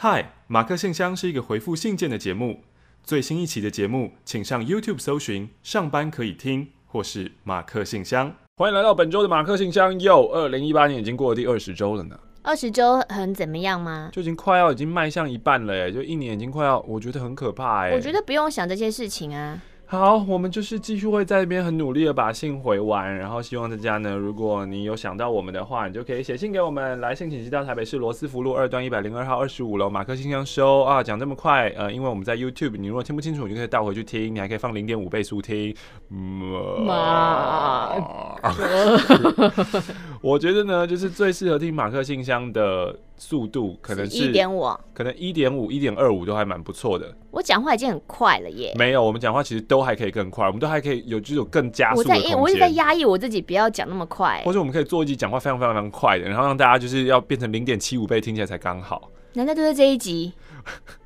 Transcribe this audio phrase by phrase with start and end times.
[0.00, 2.60] 嗨，马克信箱是一个回复信件的节目。
[3.02, 8.32] 最新一期的节目，请上 YouTube 搜寻“上班可以听”或是“马克信箱”。
[8.58, 9.98] 欢迎来到本周的马克信箱。
[9.98, 12.16] 又，二零一八年已经过了第二十周了呢。
[12.44, 14.08] 二十周很怎么样吗？
[14.12, 17.90] 就已经快要已经迈向一半了耶，就一年已经快要，我觉得很可怕哎。
[17.90, 19.60] 我觉得不用想这些事情啊。
[19.90, 31.02] 好，我们就是继续会在这边很努力的把信回完，然后希望大家呢，如果你有想到我们的话，你就可以写信给我们，来信请寄到台北市罗斯福路二段一百零二号二十五楼马克信箱收啊。
[31.02, 35.74] 讲这么快，呃，因为我们在 YouTube，你如果听不清楚，你就可以倒回去听，你还可以放零点五倍速听。
[36.10, 37.98] 马
[38.42, 39.50] 克，
[40.20, 44.64] 我觉得呢，就是最适合听马克信箱的速度可能是一点五，
[44.94, 47.14] 可能一点五、一点二五都还蛮不错的。
[47.30, 48.72] 我讲话已经很快了耶。
[48.78, 52.30] 没有，我们讲话其实都还可以更快，我们都还可以有这种更加速的空间。
[52.30, 54.40] 我在，我一直在压抑我自己，不要讲那么快。
[54.44, 59.10] 或者我们可以做一集讲话非常非常非常快的，然后让大家就是要变成零点七五倍，听起来才刚好。
[59.34, 60.32] 难道就是这一集？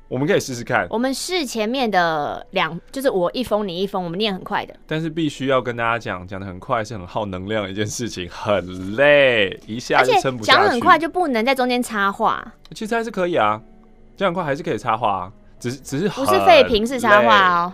[0.07, 0.85] 我们可以试试看。
[0.89, 4.75] 我们试前面的两，就是我一封你一封，我们念很快的。
[4.85, 10.59] 但是必须要跟大家讲，讲的很快是很耗能量的一件事情，很累，一下就撑不下去。
[10.59, 12.53] 讲很快就不能在中间插话。
[12.75, 13.59] 其实还是可以啊，
[14.15, 15.31] 讲很快还是可以插话啊。
[15.59, 17.73] 只是只是不是废品是插话哦。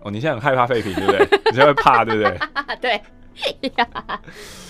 [0.00, 1.28] 哦，你现在很害怕废品对不对？
[1.46, 2.38] 你现在会怕对不对？
[2.80, 3.02] 对。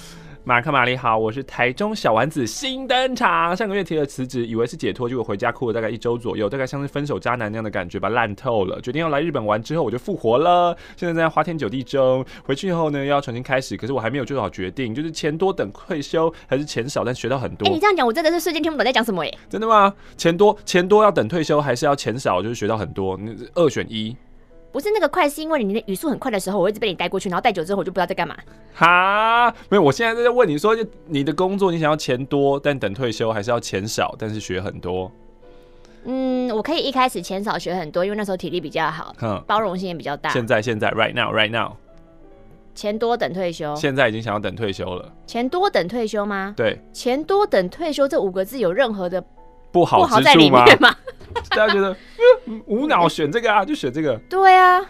[0.49, 3.55] 马克玛丽好，我是台中小丸子新登场。
[3.55, 8.81] 上个月提了辞职，以为是解脱，结果回家哭了大概一周左右，大概像是分手渣男那样的感觉吧，烂透了。
[8.81, 10.75] 决定要来日本玩之后，我就复活了。
[10.97, 13.77] 现在在花天酒地中，回去以后呢，要重新开始。
[13.77, 17.67] 可是我还没有做好决定，就是钱多等退休，还是钱少但学到很多。
[17.67, 19.39] 哎、欸，你这样讲，我真的是瞬间听不懂在讲什么耶。
[19.51, 19.93] 真的吗？
[20.17, 23.19] 钱多钱多要等退休，还是要钱少就是学到很多？
[23.19, 24.17] 你二选一。
[24.71, 28.37] 不是那个快，是因为你的语速很快的时候，我一直被你带过去，然后带久之后我就不知道在干嘛。
[28.75, 35.11] 哈，没有，我现在在问你说，就你的工作，你想要钱多但等退休，还是要钱少但是学很多？
[36.05, 40.31] 嗯，我可以一开始钱少学很多，因为那时候体力比较好，嗯，包容性也比较大。
[40.31, 41.73] 现在现在，right now，right now，
[42.75, 43.75] 钱多等退休。
[43.75, 45.12] 现在已经想要等退休了。
[45.27, 46.55] 钱多等退休吗？
[46.57, 49.23] 对，钱多等退休这五个字有任何的
[49.73, 50.95] 不好不好在里面吗？
[51.51, 51.95] 大家觉得
[52.66, 54.16] 无脑选这个啊，就选这个。
[54.28, 54.84] 对啊，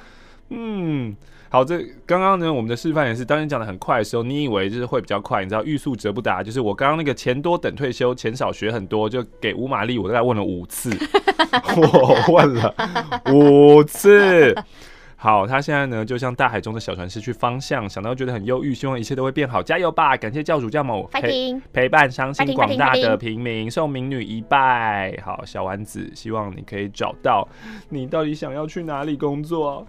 [0.51, 1.15] 嗯，
[1.51, 10.91] 好，这刚刚呢，我们的示范也是，当你讲的很快的时候，你以为就是会比较快，你知道欲速则不达，就是我刚刚那个钱多等退休，钱少学很多，就给五马力，我大概问了五次，
[11.77, 12.75] 我问了
[13.33, 14.55] 五次。
[15.21, 20.17] 好，他现在呢，就像大海中的小船失去方向，想到觉得很忧郁，希望一切都会变好，加油吧！
[20.17, 25.21] 感谢教主教母陪陪伴伤心广大的平民，送民女一拜。
[25.25, 27.49] 好，小丸子，希望你可以找到
[27.89, 29.85] 你到底想要去哪里工作。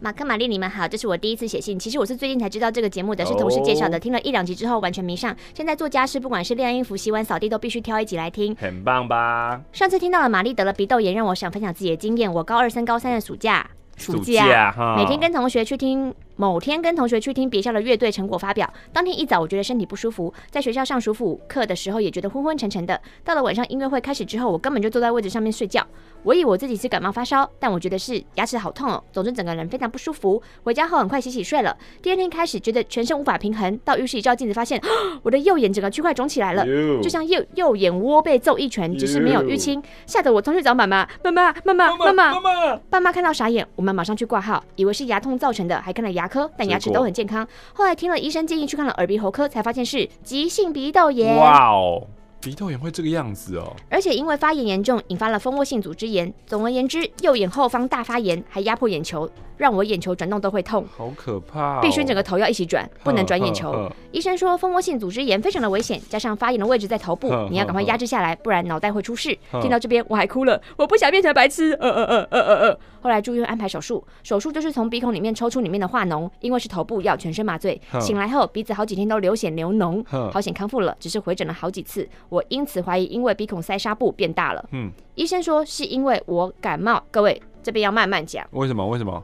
[0.00, 1.78] 马克、玛丽，你们好，这是我第一次写信。
[1.78, 5.34] 其实我是最近才知道这个节目的，是同事介绍的，听了一两集之后完全迷上。
[5.54, 9.62] 现在做家事，不管是晾衣服、洗碗、扫地，都必须挑一集来听，很棒吧？
[9.72, 12.30] 上次听到了玛丽得了鼻窦炎，让我想分享自己的经验。
[12.30, 13.66] 我高二升高三的暑假。
[13.96, 16.14] 暑假，每天跟同学去听。
[16.36, 23.00] 某天跟同学去听别校的乐队成果发表，当天一早我觉得身体不舒服，在学校上数服课的时候也觉得昏昏沉沉的。
[23.24, 25.86] 到了晚上音乐会开始之后，我根本就坐在位置上面睡觉。
[26.22, 29.02] 我以为我自己是感冒发烧，但我觉得是牙齿好痛哦。
[29.12, 30.40] 总之整个人非常不舒服。
[30.62, 31.76] 回家后很快洗洗睡了。
[32.00, 34.80] 第二天开始觉得全身无法平衡，到浴室一照镜子，发现
[35.22, 36.64] 我的右眼整个区块肿起来了，
[37.02, 39.82] 就像右右眼窝被揍一拳，只是没有淤青。
[40.06, 46.21] 吓得我冲去找妈妈，妈妈妈妈妈妈妈妈，爸妈看到傻眼，我们马上去挂号，以为是牙痛造成的，还看了牙。
[46.28, 47.46] 科，但牙齿都很健康。
[47.74, 51.36] 后来听了医生建议去看了耳鼻喉科，才发现是急性鼻窦炎。
[51.36, 52.06] 哇哦，
[52.42, 53.72] 鼻窦炎会这个样子哦！
[53.88, 56.34] 而且因为发炎严重，引发了蜂窝性组织炎。
[56.44, 59.30] 总而言之，右眼后方大发炎，还压迫眼球。
[59.58, 61.78] 让我眼球转动都会痛，好可怕、哦！
[61.80, 63.88] 必须整个头要一起转，不能转眼球。
[64.10, 69.38] 医生说蜂窝性组织炎非常的危险，加上发炎的位置在头部，你要赶快压制下来，不然脑袋会出事。
[69.60, 71.74] 听到这边我还哭了，我不想变成白痴。
[71.74, 72.78] 呃呃呃呃呃呃。
[73.02, 77.80] 后来住院安排手术，手术就是从鼻孔里面抽出里面的化脓，因为是头部要全身麻醉。
[78.00, 82.08] 醒来后鼻子好几天都流血流脓，好险康复了，只是回诊了好几次。
[82.32, 84.68] 我因此怀疑因为鼻孔塞纱布变大了。
[84.72, 87.04] 嗯，医生说是因为我感冒。
[87.10, 88.42] 各位这边要慢慢讲。
[88.52, 88.88] 为什么？
[88.88, 89.22] 为什么？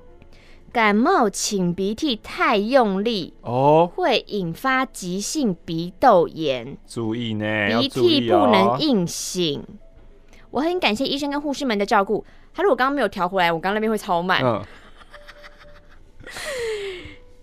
[0.70, 6.76] 感冒擤鼻涕太用力哦，会引发急性鼻窦炎。
[6.86, 9.62] 注意呢，鼻涕不能硬擤。
[10.50, 12.22] 我很感谢医生跟护士们的照顾。
[12.52, 14.44] 他如果刚刚没有调回来，我刚刚那边会超慢。
[14.44, 14.62] 嗯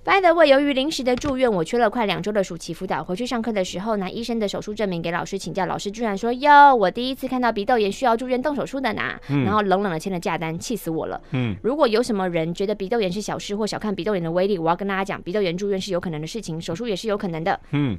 [0.05, 3.03] By the way，由于临时的住院，我缺了快两周的暑期辅导。
[3.03, 9.01] 回去上课的时候，拿医生的手术证明给老师请教，老师居然说：“哟，我第一次看到鼻窦炎需要住院动手术的呢。
[9.29, 11.19] 嗯”然后冷冷的签了假单，气死我了。
[11.31, 17.59] 嗯，如果有什么人觉得鼻窦炎是小事或小看鼻窦炎的威力，我要跟大家讲，鼻窦炎住院是有可能的事情，手术也是有可能的。
[17.71, 17.97] 嗯。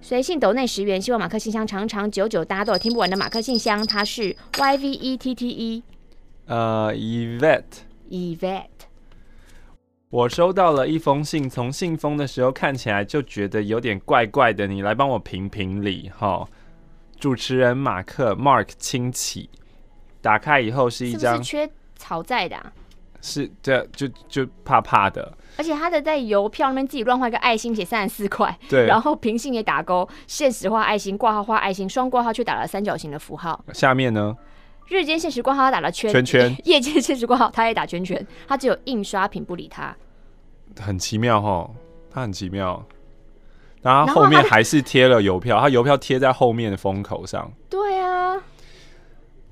[0.00, 3.84] 随性抖内十元，希望马克信箱长长久久，大家都有听不完的马克信箱。
[3.84, 5.82] 它是 Y V E T T E，
[6.46, 8.62] 呃，Yvette，Yvette。
[10.12, 16.46] 我收到了一封信，从信封的时候看起来就觉得有点怪怪的，你来帮我评评理哈。
[17.18, 19.48] 主持人马克 Mark 清崎，
[20.20, 22.70] 打开以后是一张，是缺草在的、啊，
[23.22, 25.32] 是这就就怕怕的。
[25.56, 33.64] 而且他的在邮票那边自己乱画一个爱心，写三十四块，对，然后平信也打勾，现实画爱心，挂号画爱心，双挂号却打了三角形的符号。
[33.72, 34.36] 下面呢？
[34.92, 39.96] 日间现实挂号他打了圈圈圈， 夜间现实挂号他也打圈圈，他只有印刷品不理他，
[40.78, 41.70] 很奇妙哈，
[42.10, 42.84] 他很奇妙。
[43.80, 47.50] 然后后面还是贴了邮票，他邮票贴在后面的封口上。
[47.68, 48.40] 对啊。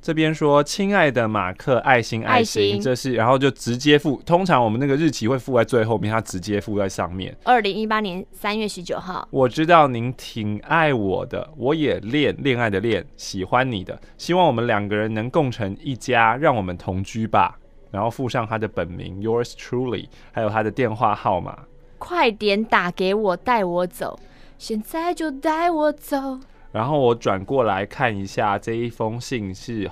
[0.03, 4.21] 这边说，亲爱的马克，爱心爱心，这是，然后就直接附。
[4.25, 7.37] 通常我们那个日期会附在最后面，他直接附在上面。
[7.45, 9.29] 二零一八年三月十九号。
[9.31, 17.59] 我知道您挺爱我的，我也恋恋爱的恋，喜欢你的，希望我们两个人能共成一家，让我们同居吧。
[17.91, 21.59] 然后附上他的本名，Yours truly，还有他的电话号码。
[21.99, 24.19] 快点打给我，带我走，
[24.57, 26.41] 现在就带我走。
[26.73, 29.91] 然后我转过来看一下这一封信是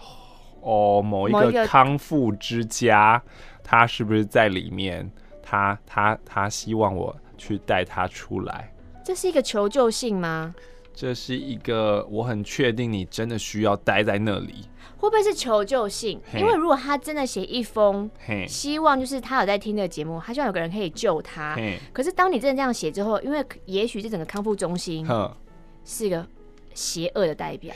[0.60, 3.22] 哦，某一个康复之家，
[3.64, 5.10] 他是不是在里面？
[5.42, 8.72] 他他他希望我去带他出来。
[9.02, 10.54] 这是一个求救信吗？
[10.94, 14.68] 这是一个我很确定你真的需要待在那里。
[14.98, 16.20] 会不会是求救信？
[16.34, 18.10] 因为如果他真的写一封，
[18.46, 21.56] 希望就是他有在听这个节目，他希望有个人可以救他。
[21.92, 25.06] 可是当你真的这样写之后，因为也许这整个康复中心
[25.84, 26.26] 是一个。
[26.74, 27.74] 邪恶的代表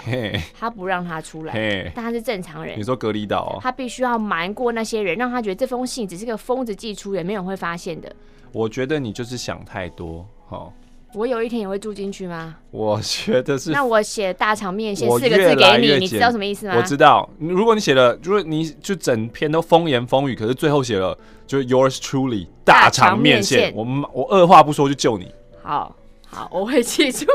[0.59, 2.79] 他不让他出来但他是正常人。
[2.79, 8.15] 你说隔离岛、哦，他必须要瞒过那些人，让他觉得这封信只是个疯子寄出，也没有人会发现的。
[8.53, 10.73] 我觉得你就是想太多，哦、
[11.15, 12.57] 我有一天也会住进去吗？
[12.71, 13.71] 我觉得是。
[13.71, 16.75] 那我写大场面写四个字给你，你知道什么意思吗？
[16.77, 17.29] 我知道。
[17.39, 21.17] 如果你写了，如果你就整篇都风言风语，可是最后写了
[21.47, 25.33] 就是 Yours truly 大场面线，我我二话不说就救你。
[25.63, 25.97] 好
[26.27, 27.27] 好，我会记住。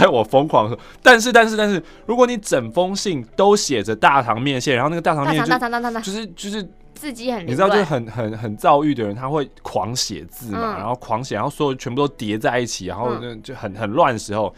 [0.00, 14.54] 在我疯狂的时候，但是但是但是，如果你整封信都写着大肠面线，然后那个大肠面就大肠大肠大肠就是就是字迹很，你知道就是很很很躁郁的人，他会狂写字嘛，嗯、然后狂写，然后所有全部都叠在一起，然后就就很很乱的时候，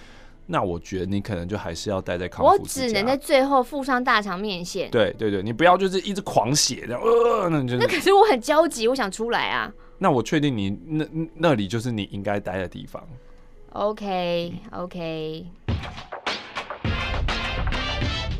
[0.47, 2.47] 那我觉得你可能就还是要待在康复。
[2.47, 4.91] 我只能在最后附上大肠面线。
[4.91, 9.73] 对对对，你不要就是一直狂写，然后呃，那就那可是我很焦急，我想出来啊。
[9.99, 11.07] 那我确定你那
[11.37, 13.03] 那里就是你应该待的地方。
[13.77, 15.45] OK OK，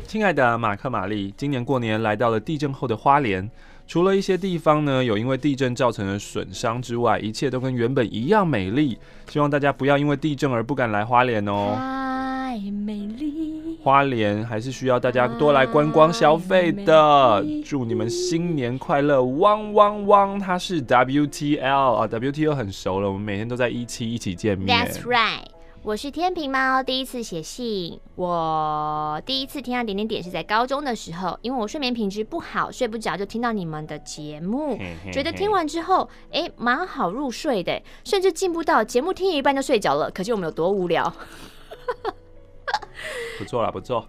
[0.07, 3.47] 亲爱的马克玛丽，今年过年来到了地震后的花莲，
[3.85, 8.97] 除了一些地方呢有因为地震造成的损伤之外，一切都跟原本一样美丽。
[9.29, 11.75] 希望大家不要因为地震而不敢来花莲哦。
[11.77, 13.56] 太美丽。
[13.87, 19.23] 花莲还是需要大家多来观光消费的，祝你们新年快乐！
[19.23, 24.85] 汪汪汪，他是 WTL 啊，WTL 很熟了，我们每天都在一期一起见面。
[24.85, 25.45] That's right，
[25.83, 34.77] 我是天平猫，第一次写信，我第一次听到点点点是在高中的时候，因为我睡眠品质不好，睡不着，就听到你们的节目，
[35.13, 41.13] 觉得听完之后，哎，蛮好入睡的，甚至进步到节目听一半就睡着了，可见我们有多无聊。
[43.37, 44.05] 不错啦，不错。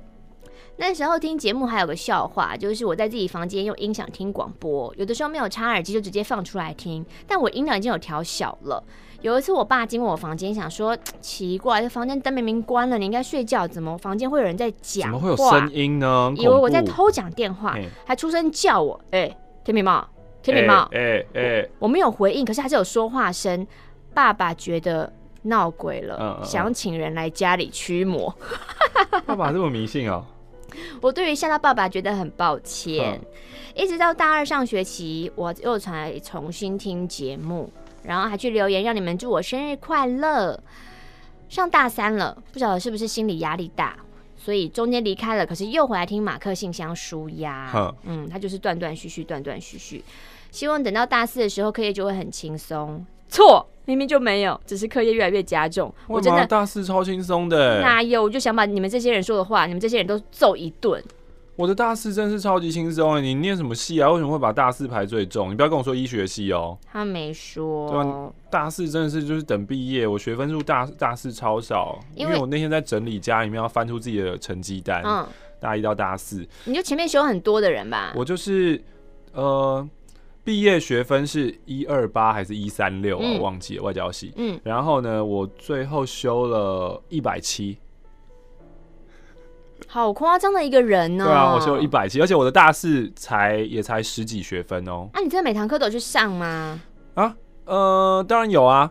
[0.81, 8.81] 那时候听节目还有个笑话，就是我在自己房间用音响听广播，有的时候没有插耳机就直接放出来听，但我音量已经有调小了。
[9.21, 15.11] 有一次我爸经过我房间，想说奇怪，这房间灯明明关了，你应该睡觉，怎么房间会有人在讲？
[15.11, 16.33] 怎么会有声音呢？
[16.37, 17.77] 以为我在偷讲电话，
[18.07, 20.07] 还出声叫我，哎、欸，天秤猫，
[20.41, 23.67] 天秤猫，哎哎，我没有回应，可是还是有说话声。
[24.15, 25.13] 爸爸觉得。
[25.43, 28.35] 闹鬼了，嗯嗯、想请人来家里驱魔。
[29.27, 30.25] 爸爸这么迷信哦。
[31.01, 33.19] 我对于吓到爸爸觉得很抱歉。
[33.21, 33.27] 嗯、
[33.75, 40.61] 一直到大二上学期，我又才重新听节目，然后还去留言让你们祝我生日快乐。
[41.49, 43.97] 上大三了，不晓得是不是心理压力大，
[44.37, 47.73] 所以中间离开了，可是又回来听马克信箱舒压。
[47.75, 50.05] 嗯，嗯，他就是断断续续，断断续续。
[50.51, 53.05] 希望等到大四的时候，课业就会很轻松。
[53.29, 53.69] 错。
[53.85, 55.91] 明明就没有，只是课业越来越加重。
[56.09, 58.23] 我真的大四超轻松的，哪有？
[58.23, 61.03] 我就想把你们这些人说的话，你们这些人都揍一顿。
[61.57, 63.23] 我的大四真是超级轻松。
[63.23, 64.11] 你念什么系啊？
[64.11, 65.51] 为什么会把大四排最重？
[65.51, 66.77] 你不要跟我说医学系哦。
[66.93, 67.91] 他没说。
[67.91, 75.01] 对啊，大四真的是就是等毕业，我学分数大大四超少，因为我那天在整理家里面要翻出自己的成绩单。
[75.03, 75.27] 嗯，
[75.59, 78.13] 大一到大四，你就前面修很多的人吧？
[78.15, 78.79] 我就是
[79.33, 79.89] 呃。
[80.49, 83.33] 毕毕业学分是一二八还是一三六啊？
[83.35, 84.33] 我忘记了外交系。
[84.37, 87.77] 嗯，然后呢，我最后修了一百七，
[89.87, 91.29] 好夸张的一个人呢、哦。
[91.29, 95.11] 对啊，我修了一百七，而且我的大四才也才十几学分哦。
[95.13, 96.81] 那、啊、你真的每堂课都有去上吗？
[97.13, 97.37] 啊，
[97.67, 98.91] 呃，当然有啊，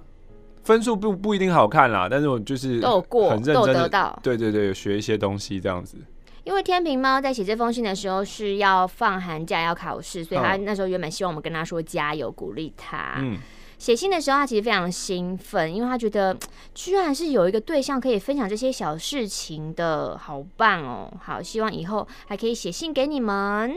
[0.61, 4.19] 分数不不一定好看啦，但是我就是都有过，很认真都有得到。
[4.21, 5.97] 对对对，有学一些东西这样子。
[6.47, 13.15] 因为天平猫在写这封信的时候是要放寒假要考试，所以他那时候原本希望我们跟他说加油，鼓励他。
[13.17, 13.37] 嗯，
[13.77, 16.33] 写信的时候他其实非常兴奋，因为他觉得
[16.73, 21.11] 居然是有一个对象可以分享这些小事情的，好棒哦！
[21.21, 23.75] 好，希望以后还可以写信给你们。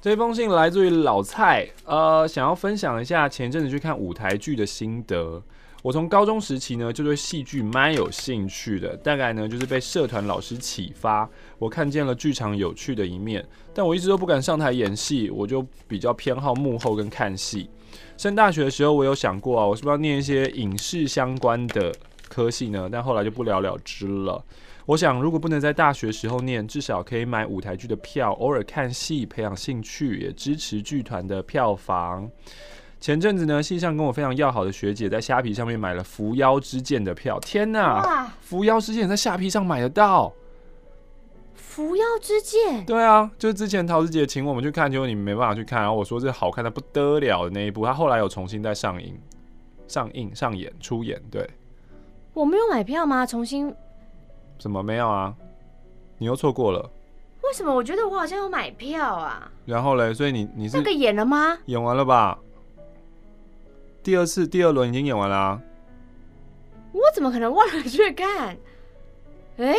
[0.00, 5.42] 这封信来自于老蔡，呃，想要分享一下前阵子去看舞台剧的心得。
[5.82, 17.70] 我从高中时期呢就对戏剧蛮有兴趣的，大概呢就是被社团老师启发，我看见了剧场有趣的一面，但我一直都不敢上台演戏，我就比较偏好幕后跟看戏。
[18.16, 21.94] 升大学的时候，我有想过啊，我是不是要念一些影视相关的
[22.28, 22.88] 科系呢？
[22.90, 24.44] 但后来就不了了之了。
[24.84, 32.28] 我想，如果不能在大学时候念，至少可以买舞台剧的票，偶尔看戏，培养兴趣，也支持剧团的票房。
[33.00, 37.38] 前阵子呢，系上跟我非常要好的学姐在虾皮上面买了《扶妖之剑》的票。
[37.40, 40.28] 天哪，《扶妖之剑》在虾皮上买得到？
[41.54, 42.82] 《扶妖之剑》？
[42.84, 49.16] 对啊，就是之前桃子姐请我们去看，结果你们没办法去看，然后我说这好看的不得了的那一部，他后来有重新再上映、
[49.86, 51.22] 上映、上演、出演。
[51.30, 51.48] 对，
[52.34, 53.24] 我没有买票吗？
[53.24, 53.72] 重新？
[54.58, 55.32] 怎么没有啊？
[56.18, 56.90] 你又错过了？
[57.44, 57.72] 为什么？
[57.72, 59.48] 我觉得我好像有买票啊。
[59.64, 61.56] 然后嘞，所以你你是那个演了吗？
[61.66, 62.36] 演完了吧？
[64.08, 65.60] 第二次第二轮已经演完了啊！
[66.92, 68.56] 我怎么可能忘了去看？
[69.58, 69.74] 哎，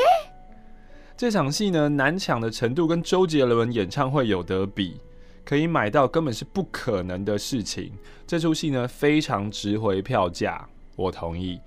[1.17, 5.01] 这场戏呢，难抢的程度跟周杰伦演唱会有得比，
[5.43, 7.91] 可以买到根本是不可能的事情。
[8.27, 10.63] 这出戏呢，非常值回票价，
[10.95, 11.59] 我同意。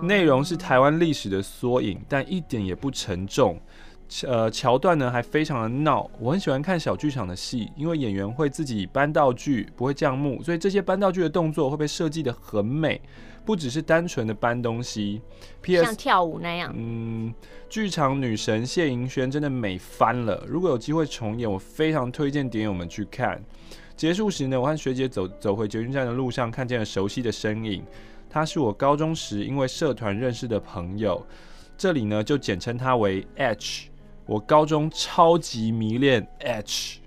[0.00, 3.60] 内容是台湾历史的缩影，但一点也不沉重。
[4.24, 13.00] 呃，桥段呢还非常的闹，我很喜欢看小剧场的戏，因为演员会自己搬道具，不会降幕，所以这些搬道具的动作会被设计得很美，
[13.44, 15.20] 不只是单纯的搬东西。
[15.60, 16.72] PS，像跳舞那样。
[16.76, 17.34] 嗯，
[17.68, 23.42] 剧场女神谢盈萱真的美翻了，如果有机会重演，我非常推荐点友们去看。
[23.96, 27.82] 结束时呢，我和学姐走走回捷运站的路上，看见了熟悉的身影，
[28.30, 31.26] 她是我高中时因为社团认识的朋友，
[31.76, 33.88] 这里呢就简称她为 H。
[34.26, 36.98] 我高中超级迷恋 H，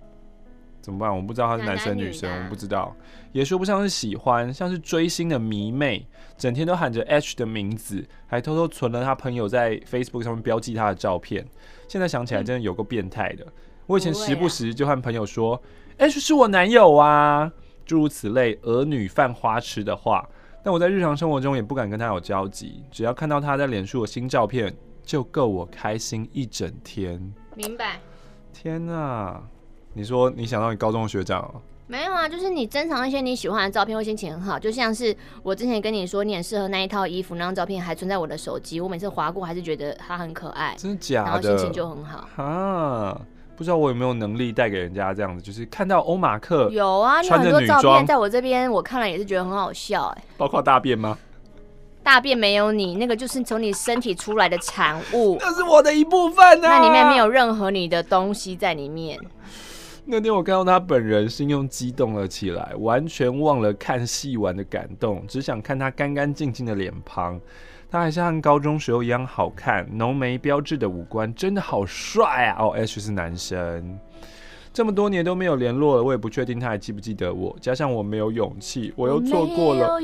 [0.82, 1.14] 怎么办？
[1.14, 2.96] 我不知道他是男生女生，我不知道，
[3.34, 6.08] 也说不上是喜欢，像是追星的迷妹，
[6.38, 11.46] 整天都喊着 H 的名字，还偷偷存了他朋友在 Facebook 上面标记他的照片。
[11.88, 13.46] 现在想起来，真的有个变态的。
[13.86, 15.62] 我以前时不时就和朋友说
[15.98, 17.52] H 是我男友啊，
[17.86, 20.28] 诸如此类儿女犯花痴的话。
[20.64, 24.74] 但我在日常生活中也不敢跟他有交集，只要看到他在脸书的新照片。
[25.10, 27.20] 就够我开心一整天。
[27.56, 28.00] 明白。
[28.54, 29.42] 天哪！
[29.94, 31.52] 你说你想到你高中的学长？
[31.88, 34.60] 没有啊，就是你珍藏一些你喜欢的照片，会心情很好。
[34.60, 38.80] 就像是我之前跟你说，你很适合那一套衣服，那张照片还存在我的手机。
[38.80, 40.76] 我每次划过，还是觉得它很可爱。
[40.78, 41.32] 真的假的？
[41.32, 42.30] 然后心情就很好。
[42.36, 43.20] 啊，
[43.58, 50.24] 不知道我有没有能力带给人家这样子，就是看到欧马克有啊，你很多照片在我这边，我看了也是觉得很好笑哎。
[50.38, 51.18] 包括大便吗？
[52.04, 56.80] 大便没有你，那个就是从你身体出来的产物，那是我的一部分呢、啊。
[56.80, 59.20] 那里面没有任何你的东西在里面。
[60.06, 67.40] 那天我看到他本人，心又激动了起来，完全忘了看戏玩的感动，只想看他干干净净的脸庞。
[67.92, 72.64] 他还像高中时候一样好看，浓眉标致的五官真的好帅啊！
[72.64, 74.00] 哦，H 是男生。
[74.80, 77.54] 这么多年都没有联络了，我也不确定他还记不记得我。
[77.60, 80.00] 加上我没有勇气，我又错过了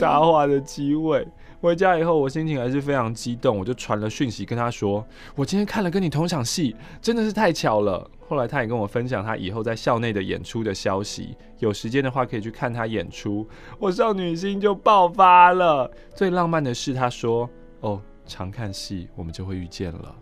[0.00, 1.28] 搭话的机会。
[1.60, 5.04] 回家以后，我心情还是非常激动，我就传了讯息跟他说
[5.36, 13.46] ：“我今天看了跟你同场戏，真的是太巧了。”后来他也跟我分享他以后在校内的演出的消息，有时间的话可以去看他演出。
[13.78, 15.90] 我少女心就爆发了。
[16.14, 17.46] 最浪漫的是，他说
[17.80, 20.16] ：“哦，常看戏，我们就会遇见了。”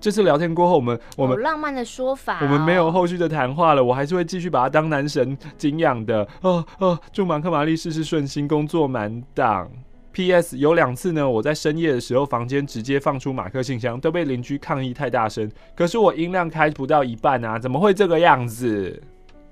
[0.00, 3.84] 这次聊天过后，我们我们浪漫的说法，我们没有后续的谈话了。
[3.84, 6.26] 我还是会继续把他当男神敬仰的。
[6.40, 9.70] 哦哦，祝马克玛丽事事顺心，工作满档。
[10.12, 10.58] P.S.
[10.58, 15.48] 有两次呢，我在深夜的时候，房间直接放出马克信箱，都被邻居抗议太大声。
[15.76, 19.00] 可是我音量开不到一半啊，怎么会这个样子？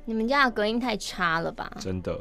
[0.05, 1.71] 你们家的隔音太差了吧？
[1.79, 2.19] 真的。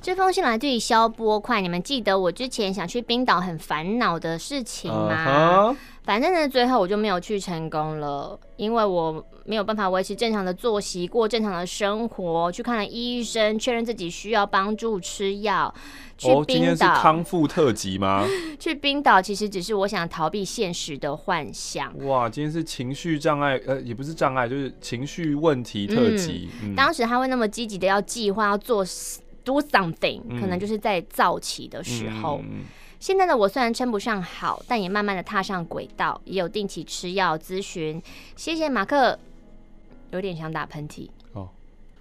[0.00, 5.76] 这封信来自于肖波快，你们记得我之前想去冰岛很烦恼的事情吗？Uh huh.
[6.04, 12.50] 反正呢，最后我就没有去成功了，因为我没有办法维持正常的作息，过正常的生活。
[12.50, 15.74] 去看了医生，确认自己需要帮助吃药。
[16.16, 18.24] 去冰岛，哦，今天是康复特辑吗？
[18.58, 21.92] 去冰岛其实只是我想逃避现实的幻想。
[22.06, 26.48] 哇，今天是情绪障碍，呃，也不是障碍，就是情绪问题特辑。
[26.62, 28.84] 嗯嗯，当时他会那么积极的要计划要做。
[29.48, 32.38] Do something，可能就是在早期的时候。
[32.44, 32.66] 嗯、
[33.00, 38.02] 现在的我虽然称不上好，但也慢慢的踏上轨道，也有定期吃药咨询。
[38.36, 39.18] 谢谢马克，
[40.10, 41.08] 有点想打喷嚏。
[41.32, 41.48] 哦，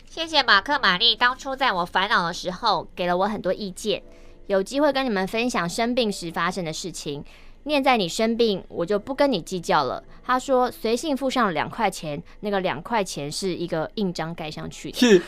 [0.10, 4.04] 谢谢马克玛丽，当初在我烦恼的时候，给了我很多意见。
[4.48, 7.24] 有机会跟你们分享生病时发生的事情。
[7.64, 10.04] 念在你生病，我就不跟你计较了。
[10.26, 14.98] 他说随信附上了两块钱，那个两块钱是一个印章盖上去的。
[14.98, 15.22] 是。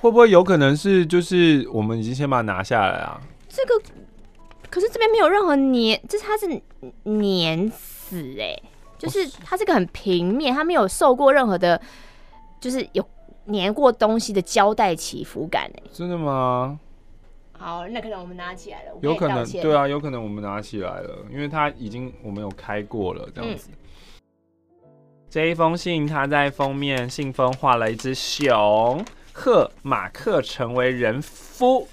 [0.00, 3.20] 会不会有可能是就是我们已经先把它拿下来啊？
[3.48, 3.82] 这个
[4.70, 6.46] 可是这边没有任何粘，就是它是
[7.04, 8.62] 粘死哎、欸，
[8.98, 11.80] 就是它这个很平面，它没有受过任何的，
[12.60, 13.04] 就是有
[13.52, 15.90] 粘过东西的胶带起伏感哎、欸。
[15.92, 16.78] 真的吗？
[17.58, 18.92] 好，那可能我们拿起来了。
[19.00, 23.70] 有可能对啊，有可能我们拿起来了，因为它已经我们有开过了这样子。
[23.72, 24.88] 嗯、
[25.28, 29.04] 这一封信，它在封面信封画了一只熊。
[29.40, 31.86] 贺马克成为人夫。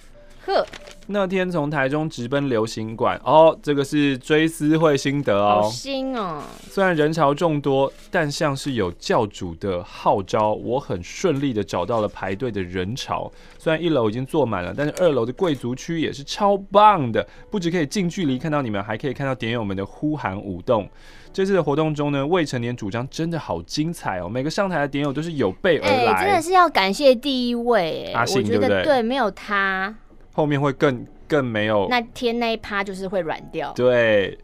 [0.43, 0.65] 赫，
[1.07, 5.61] 那天从台中直奔流行馆哦，这个是追思会心得哦。
[5.61, 6.41] 好新哦！
[6.69, 13.31] 虽然人潮众多，但像是有教主的号召，我很顺利的找到了排队的人潮。
[13.59, 20.89] 虽然一楼已经坐满了，但是二楼的贵族区也是超棒的，不止可以近距离看到你们，还可以看到点友们的呼喊舞动。
[21.35, 24.29] 这次的活动中呢，未成年主张真的好精彩哦！
[24.29, 28.83] 每个上台的点友都是有备而来，欸、真的是要感谢第一位，阿信，我觉得对不对？
[28.85, 29.93] 对，没有他，
[30.31, 31.87] 后面会更更没有。
[31.89, 33.73] 那天那一趴就是会软掉。
[33.73, 34.39] 对，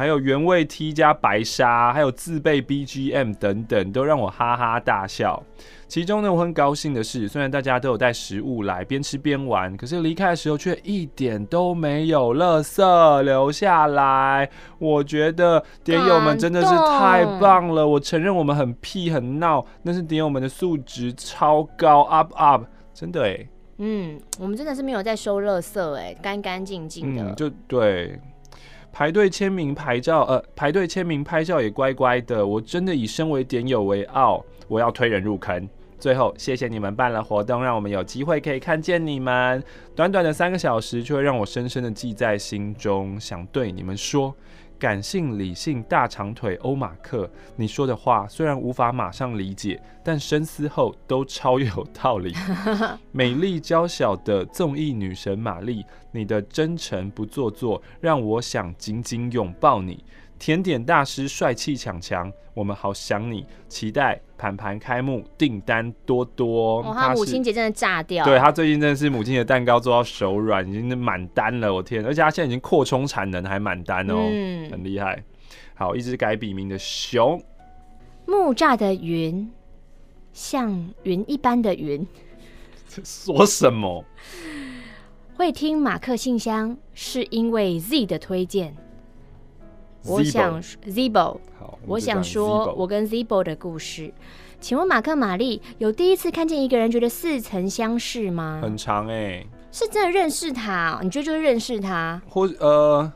[0.00, 5.42] 还有原味 T 加白沙，还有自备 BGM 等等，都让我哈哈大笑。
[5.88, 14.48] 其中呢，我很高兴的是，虽然大家都有带食物来，边吃边玩，可是离开的时候却一点都没有垃圾留下来。
[14.78, 17.86] 我觉得点友们真的是太棒了。
[17.86, 22.64] 我承认我们很屁很闹，但是点友们的素质超高，up up，
[22.94, 23.46] 真的哎。
[23.82, 27.22] 嗯，我们真的是没有在收垃圾哎，干干净净的。
[27.22, 28.18] 嗯，就对，
[28.92, 32.46] 排队签名、拍照，呃，排队签名、拍照也乖乖的。
[32.46, 35.68] 我真的以身为点友为傲，我要推人入坑。
[35.98, 39.62] 最后，谢谢你们办了活动，让我们有机会可以看见你们。
[39.94, 43.20] 短短的三个小时，却让我深深的记在心中。
[43.20, 44.34] 想对你们说，
[44.80, 52.34] 感性理性大长腿欧马克，你说的话虽然无法马上理解，但深思后都超有道理。
[53.12, 60.02] 美丽娇小的综艺女神玛丽，你的真诚不做作，让我想紧紧拥抱你。
[60.40, 66.80] 甜点大师帅气强强，我们好想你，期待盘盘开幕，订单多多。
[66.80, 68.24] 哦，他母亲节真的炸掉。
[68.24, 72.02] 对，他最近真的是母亲节蛋糕做到手软，已经满单了，我天！
[72.06, 75.22] 而且他现在已经扩充产能，还满单哦，嗯、很厉害。
[75.74, 77.38] 好，一只改笔名的熊，
[78.26, 79.50] 木栅的云，
[80.32, 82.06] 像云一般的云。
[83.04, 84.02] 说什么？
[85.36, 88.74] 会听马克信箱，是因为 Z 的推荐。
[90.04, 91.38] 我想 Zibo，
[91.86, 94.12] 我想说我跟 Zibo 的故事。
[94.60, 98.60] 请问马克玛丽有第一次看见一个人觉得似曾相识吗？
[98.62, 101.00] 很长哎、欸，是真的认识他？
[101.02, 103.10] 你觉得就是认识他，或呃，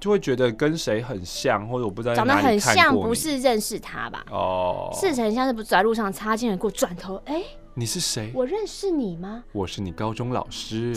[0.00, 4.24] 就会觉得跟谁很像，或者我不知道长得很像，不是认识他吧？
[4.30, 7.44] 哦，似曾相识，不是在路上擦肩而过，转头哎，欸、
[7.74, 8.32] 你是谁？
[8.34, 9.44] 我认识你吗？
[9.52, 10.92] 我是你高中老师。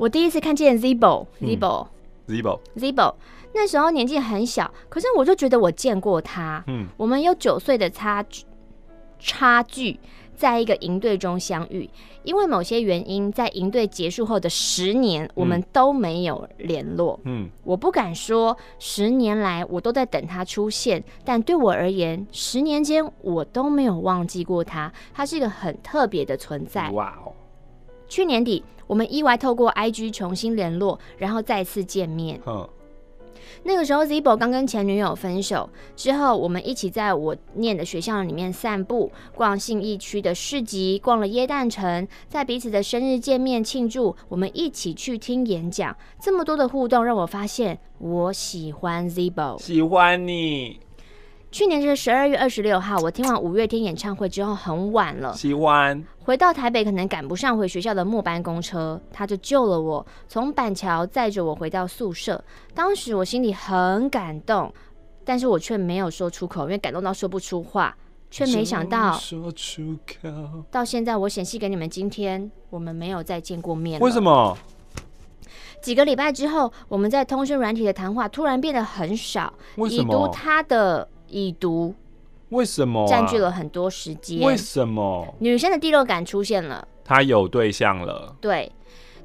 [0.00, 3.14] 我第一次看见 Zibo，Zibo，Zibo，Zibo，
[3.52, 6.64] 那时候年纪很小，可是我就觉得我见过他。
[6.68, 8.44] 嗯，我们有九岁的差距，
[9.18, 10.00] 差距，
[10.34, 11.90] 在一个营队中相遇，
[12.22, 17.20] 因为某些原因，在营队结束后的十年，我们都没有联络。
[17.24, 26.88] 嗯，我不敢说十年来我都在等他出现，但对我而言，十年间我都没有忘记过他，他是一个很特别的存在。
[26.92, 27.34] 哇哦！
[28.10, 32.38] 去年底，我们意外透过 IG 重新联络，然后再次见面。
[32.44, 32.68] Huh.
[33.62, 44.16] 那个时候，Zibo 刚跟前女友分手之后，我们一起在我念的学校里面散步，逛信义区的市集，逛了耶诞城，在彼此的生日见面庆祝。
[44.28, 50.80] 我们一起去听演讲，这么多的互动让我发现我喜欢 Zibo，喜欢你。
[51.50, 62.42] 去年是十二月二十六号，我听完五月天演唱会之后很晚了，喜欢回到台北，可能赶不上回学校的末班公车，他就救了我，从板桥载着我回到宿舍。
[62.72, 64.72] 当时我心里很感动，
[65.24, 67.96] 但是我却没有说出口，因为感动到说不出话，
[68.30, 70.64] 却没想到说出口。
[70.70, 73.98] 到现在我显示给你们，今天我们没有再见过面。
[74.00, 74.56] 为什么？
[75.82, 79.52] 几个礼拜之后，我们在通讯软体的谈话突然变得很少，
[79.90, 81.08] 已读他的。
[81.30, 81.94] 已读，
[82.50, 84.40] 为什么占据了很多时间？
[84.40, 86.86] 为什么女生的第六感出现了？
[87.04, 88.36] 她有对象了。
[88.40, 88.70] 对，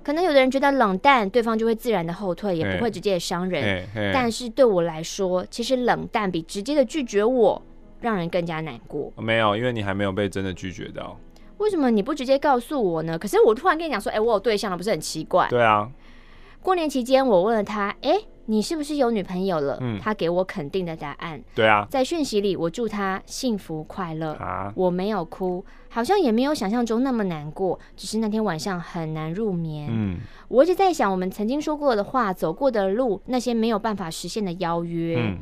[0.03, 3.87] 可能有的人觉得冷淡，对方就会自然的后退，也不会直接的伤人。
[4.13, 7.61] 但是对我来说，其实冷淡比直接的拒绝我，
[8.01, 9.11] 让人更加难过。
[9.17, 11.17] 没有，因为你还没有被真的拒绝到。
[11.57, 13.17] 为什么你不直接告诉我呢？
[13.17, 15.47] 可是我突然跟你讲说，哎、欸，我有对象了，不是很奇怪？
[15.47, 15.89] 对啊。
[16.61, 18.25] 过年期间，我问了他，哎、欸。
[18.45, 19.77] 你是不是有女朋友了？
[19.81, 21.41] 嗯，他给我肯定的答案。
[21.53, 24.33] 对啊，在讯息里，我祝他幸福快乐。
[24.33, 29.87] 啊，我没有哭，好像也没有想象中那么难过，只是那天晚上很难入眠。
[29.91, 35.17] 嗯，我一直在想，我们曾经说过的话，走过的路，那些没有办法实现的邀约。
[35.19, 35.37] 嗯。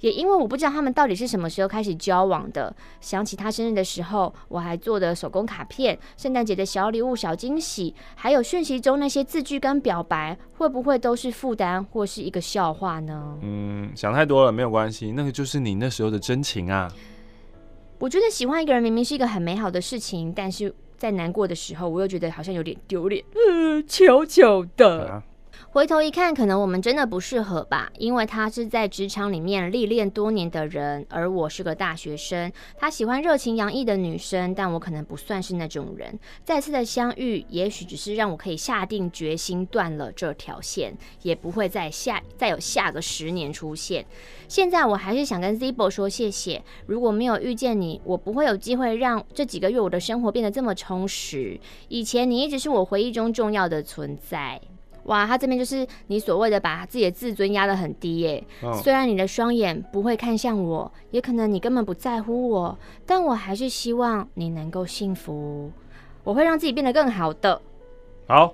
[0.00, 13.38] 也因为我不知道他们到底是什么时候开始交往的，想起他生日的时候，我还做的手工卡片，圣诞节的小礼物、小惊喜，还有讯息中那些字句跟表白，会不会都是负担或是一个笑话呢？
[13.42, 16.90] 嗯，想太多了，没有关系，那个就是你那时候的真情啊。
[17.98, 25.08] 我觉得喜欢一个人明明是一个很美好的事情，但是在难过的时候，我又觉得好像有点丢脸，嗯，悄悄的。
[25.08, 25.22] 啊
[25.76, 32.50] 回头一看，可能我们真的不适合吧，因为他是在职场里面历练多年的人，而我是个大学生。
[32.78, 36.18] 他喜欢热情洋溢的女生，但我可能不算是那种人。
[36.42, 44.06] 再次的相遇，也许只是让我可以下定决心断了这条线，也不会再下再有下个十年出现。
[44.48, 51.60] 现在我还是想跟 Zibo 说谢谢，如果没有遇见你，我不会有机会让这几个月我的生活变得这么充实。
[51.88, 54.58] 以前你一直是我回忆中重要的存在。
[55.06, 58.44] 哇，他这边就是你所谓的把自己的自尊压得很低耶。
[58.62, 58.74] Oh.
[58.82, 65.70] 虽然你的双眼不会看向我，也可能你根本不在乎我，但我还是希望你能够幸福。
[66.24, 67.60] 我会让自己变得更好的。
[68.26, 68.52] 好，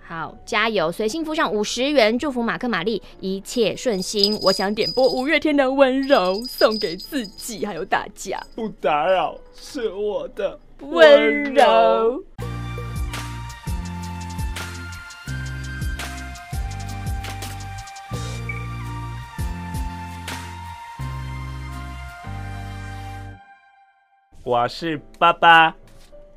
[0.00, 0.92] 好，加油！
[0.92, 4.38] 随心附上五十元，祝福马克玛丽一切顺心。
[4.42, 8.40] 我想点播五月天的温柔，送给自己还有大家。
[8.54, 12.22] 不打扰，是我的温柔。
[24.44, 25.74] 我是爸爸，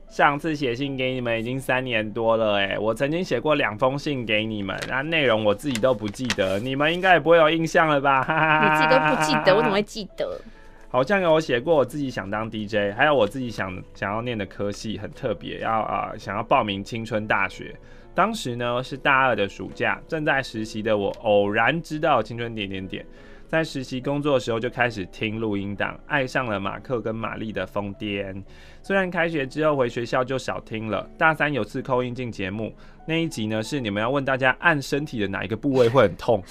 [0.08, 8.22] 上次写信给你们已经三年多了哎，我曾经写过两封信给你们，那内容我自己都不记得，你们应该也不会有印象了吧？
[8.63, 10.39] 你自己都不记得，我怎么会记得？
[10.89, 17.76] 好像有写过我自己想当 DJ，还有我自己想想要念的科系很特别，要啊、呃、想要报名青春大学。
[18.15, 23.06] 当时呢是大二的暑假，正在实习的我偶然知道青春点点点。
[23.48, 28.44] 在实习工作的时候就开始听录音档，爱上了马克跟玛丽的疯癫。
[28.82, 32.74] 虽然开学之后回学校就少听了，大三有次 call in 进节目
[33.08, 36.44] 那一集呢，是你们要问大家按身体的哪一个部位会很痛？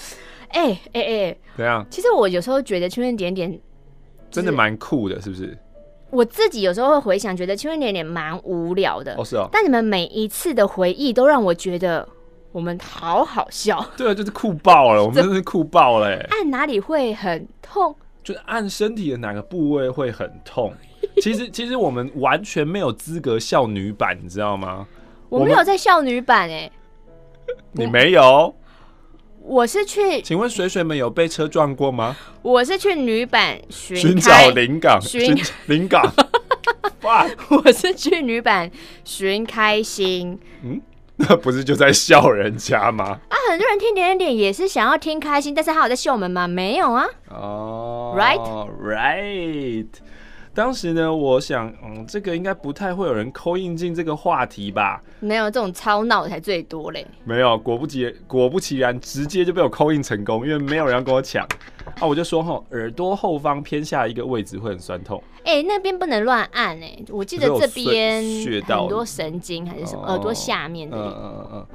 [0.48, 1.86] 哎哎哎，怎样。
[1.90, 3.60] 其实我有时候觉得青春点点
[4.30, 5.56] 真的蛮酷的，是不是？
[6.08, 9.14] 我自己有时候会回想，觉得青春点点蛮无聊的。
[9.18, 9.46] 哦，是哦。
[9.52, 12.08] 但你们每一次的回忆都让我觉得。
[12.56, 16.16] 我们好好笑，对啊，就是酷爆了， 我们真的是酷爆了。
[16.30, 17.94] 按哪里会很痛？
[18.24, 20.72] 就是按身体的哪个部位会很痛？
[21.20, 24.86] 其实，其实我们完全没有资格笑女版，你知道吗？
[25.28, 26.72] 我没有在笑女版哎，
[27.72, 28.56] 你没有？
[29.42, 32.16] 我是去，请问水水们有被车撞过吗？
[32.40, 36.10] 我是去女版寻寻找灵感，寻灵感。
[37.04, 38.70] 哇，我是去女版
[39.04, 40.40] 寻开心。
[40.62, 40.80] 嗯。
[41.28, 43.18] 那不是就在笑人家吗？
[43.28, 46.46] 啊，很多人听点点点也是想要听开心，但是他有在笑我们吗？
[46.46, 47.06] 没有啊。
[47.30, 49.86] 哦、oh,，right right。
[50.52, 55.02] 当时呢，我想，嗯，这个应该不太会有人 call in 进这个话题吧？
[55.20, 57.06] 没有，这种吵闹才最多嘞。
[57.24, 61.46] 没有，果不其果不其然，直接就被我 call in 成功，因为没有人要跟我抢。
[62.00, 65.22] 啊，我就说哈，耳朵后方偏下一个位置会很酸痛。
[65.44, 68.22] 哎、欸，那边不能乱按哎、欸，我记得这边
[68.66, 70.96] 很多神经还是什么，耳朵下面的。
[70.96, 71.66] 嗯嗯嗯嗯。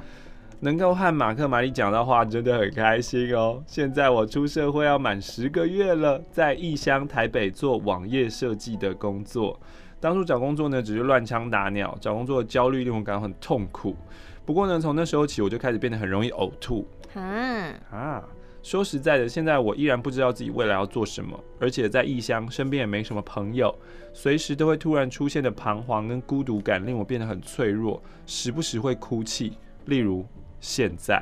[0.60, 3.60] 能够和马克、玛丽讲到话，真的很开心哦。
[3.66, 9.58] 现在我出社会要满十个月了，在异乡台北做网页设计的工作。
[9.98, 13.96] 当初找工作呢，只是乱枪打鸟，找工作的焦虑令我感到很痛苦。
[14.44, 16.86] 不过呢，从那时候起，我就开始变得很容易呕吐。
[17.14, 18.22] 啊啊！
[18.62, 23.74] 说实在的，现在我依然不知道自己未来要做什么，而且在异乡，身边也没什么朋友，
[24.12, 29.52] 随时都会突然出现的彷徨跟孤独感，令我变得很脆弱，时不时会哭泣。
[29.86, 30.24] 例如
[30.60, 31.20] 现在，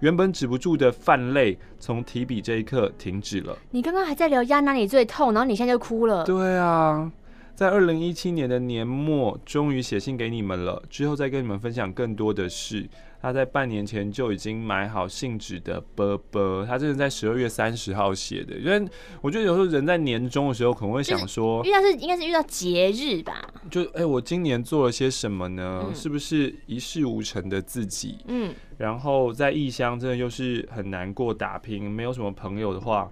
[0.00, 3.56] 原本止不住的泛泪，从提笔这一刻停止了。
[3.70, 6.24] 你刚刚还在聊压哪里最痛，然后你现在就哭了。
[6.24, 7.10] 对啊。
[7.54, 10.82] 在二零一七年的年末，终于写信给你们了。
[10.88, 12.88] 之后再跟你们分享更多的事。
[13.22, 18.56] 他在半年前就已经买好信纸的啵啵，他真的在十二月三十号写的。
[18.56, 18.84] 因为
[19.20, 23.40] 我觉得有时候人在年终的时候可能会想说，遇到是应该是遇到节日吧？
[23.70, 25.84] 就哎、欸，我今年做了些什么呢？
[25.86, 28.18] 嗯、是不是一事无成的自己？
[28.26, 33.08] 嗯，然后在异乡真的又是很难过，打拼，没有什么朋友的话。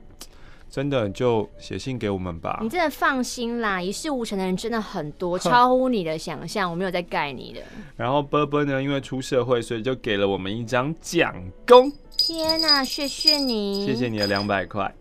[0.70, 2.60] 真的就写信给我们吧。
[2.62, 6.70] 你真的放心啦，一事无成的人真的很多，超乎你的想象。
[6.70, 7.60] 我没有在盖你的。
[7.96, 11.34] 然后波波呢，因为出社会，所以就给了我们一张奖
[11.66, 11.92] 功。
[12.16, 14.94] 天哪，谢谢你，谢谢你的两百块。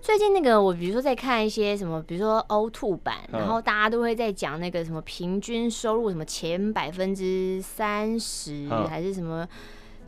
[0.00, 9.46] 最近那个，我比如说在看一些什么，比如说 O2 版，然后大家都会在讲那个什么平均收入，什么前百分之三十还是什么。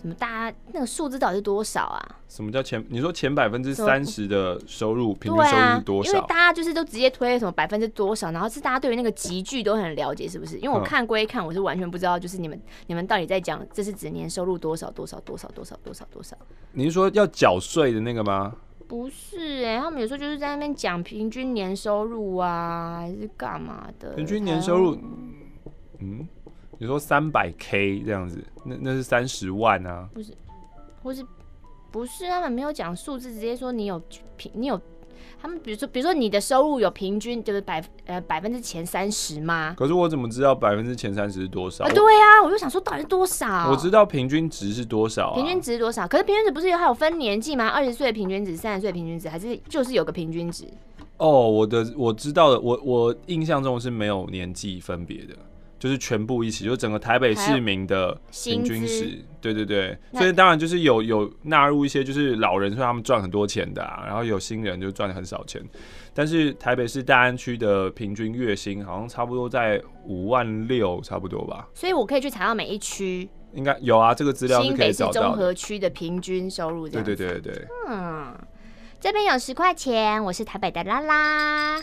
[0.03, 0.15] 什么？
[0.15, 2.17] 大家那个数字到底是多少啊？
[2.29, 2.85] 什么叫前？
[2.89, 6.13] 你说前百分之三十的收入平均收入是多少？
[6.13, 10.59] 因为大家就是都直接推什么百分之多少，然后是大家对于那个集聚都很了解，是不是？
[10.59, 16.37] 因为我看归看，我是完全不知道，就是你们你们到底在讲这是指年收入多少多少多少多少多少多少？
[16.73, 18.55] 你是说要缴税的那个吗？
[18.89, 24.15] 不是哎、欸，他们有时候就是在那边讲平均年收入啊，还是干嘛的？
[24.15, 24.99] 平均年收入，
[26.01, 26.27] 嗯。
[26.83, 30.09] 你说三百 K 这样子，那那是三十万啊？
[30.13, 30.33] 不是，
[31.01, 31.25] 不是，
[31.93, 34.03] 不是，他们没有讲数字，直接说你有
[34.37, 34.77] 平，你有
[35.41, 39.77] 他们，比如说，比如说你的收入有平均就是百呃百分之前三十吗？
[39.79, 41.85] 可是我怎么知道百分之前三十是多少？
[41.85, 43.71] 啊，对啊，我就想说到底是多少？
[43.71, 45.37] 我知道平均值是多少啊？
[45.37, 46.09] 平均值是多少？
[46.09, 47.69] 可是平均值不是有还有分年纪吗？
[47.69, 50.65] 二十岁平均值，三十岁平均值，还是就是有个平均值？
[51.19, 55.37] 哦，我的我知道的，我我印象中是没有年纪分别的。
[55.83, 65.61] 就是全部一起，就整个台北市民的平均值，对对对，所以当然就是有有纳入一些就是老人，说他们赚很多钱的啊，然后有新人就赚的很少钱，
[66.15, 71.67] 但是台北市大安区的平均月薪好像差不多在五万六，差不多吧。
[71.75, 75.13] 所以我可以去查到每一区，应该有啊，这个资料是可以找到的。
[75.13, 77.67] 新北市综合区的平均收入，对对对对。
[77.89, 78.33] 嗯，
[79.01, 81.83] 这边有十块钱，我是台北的拉拉。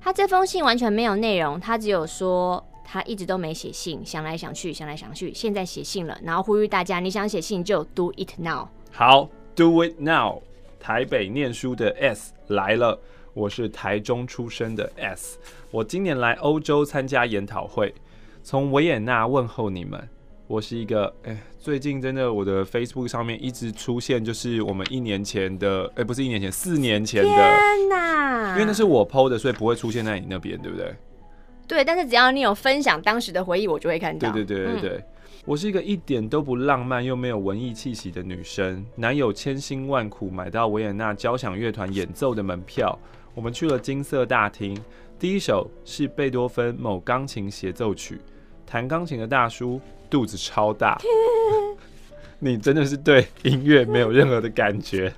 [0.00, 2.66] 他这封信完全没有内容，他只有说。
[2.84, 8.68] 他一直都没写信，想来想去，想来想去，现在写信了，然后呼吁大家，你想写信就 do it now。
[8.92, 10.40] 好，do it now。
[10.78, 13.00] 台北念书的 S 来了，
[13.32, 15.38] 我是台中出生的 S，
[15.70, 17.94] 我今年来欧洲参加研讨会，
[18.42, 20.08] 从维也纳问候你们。
[20.46, 30.94] 我是一个，哎，最近真的我的 Facebook 上面一直出现，就是我们一年前的，哎，不是一年前，四年前的，天哪，因为那是我 PO 的，所以不会出现在你那边，对不对？
[31.66, 34.30] 对，但是只要你有分享当时的回忆，我就会看到。
[34.30, 35.04] 对对对对对，嗯、
[35.46, 38.84] 我是一个一点都不浪漫又没有文艺气息的女生。
[38.96, 42.98] 男友千辛万苦买到维也纳交响乐团演奏的门票，
[43.34, 44.78] 我们去了金色大厅。
[45.18, 48.20] 第一首是贝多芬某钢琴协奏曲，
[48.66, 51.00] 弹钢琴的大叔肚子超大。
[52.38, 55.10] 你真的是对音乐没有任何的感觉，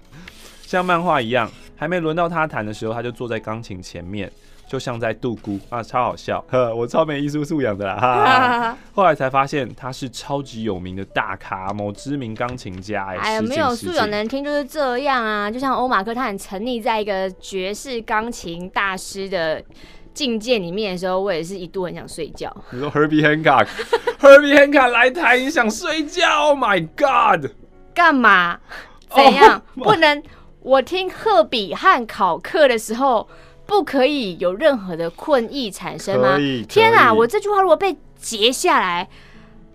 [0.63, 4.31] 像漫画一样，还没轮到他弹的时候，他就坐在钢琴前面。
[4.69, 8.79] 就像在度孤啊，超好笑，呵，我超没艺术素养的啦，哈。
[8.93, 13.07] 后来才发现他是超级有名的大咖，某知名钢琴家。
[13.07, 19.63] 哎呀，没有素养的人听就是这样啊，就像欧马克，他很沉溺在一个爵士钢琴大师的
[20.13, 22.53] 境界里面的时候，我也是一度很想睡觉。
[22.71, 27.53] 你说 Herbie Hancock，Herbie Hancock 来台，你想睡觉？Oh my God！
[27.95, 28.59] 干嘛？
[29.15, 30.21] 怎样？Oh, 不能？
[30.61, 33.29] 我听赫比汉考克的时候。
[33.67, 36.39] 不可以有任何的困意产生吗？
[36.69, 37.13] 天啊！
[37.13, 39.09] 我这句话如果被截下来，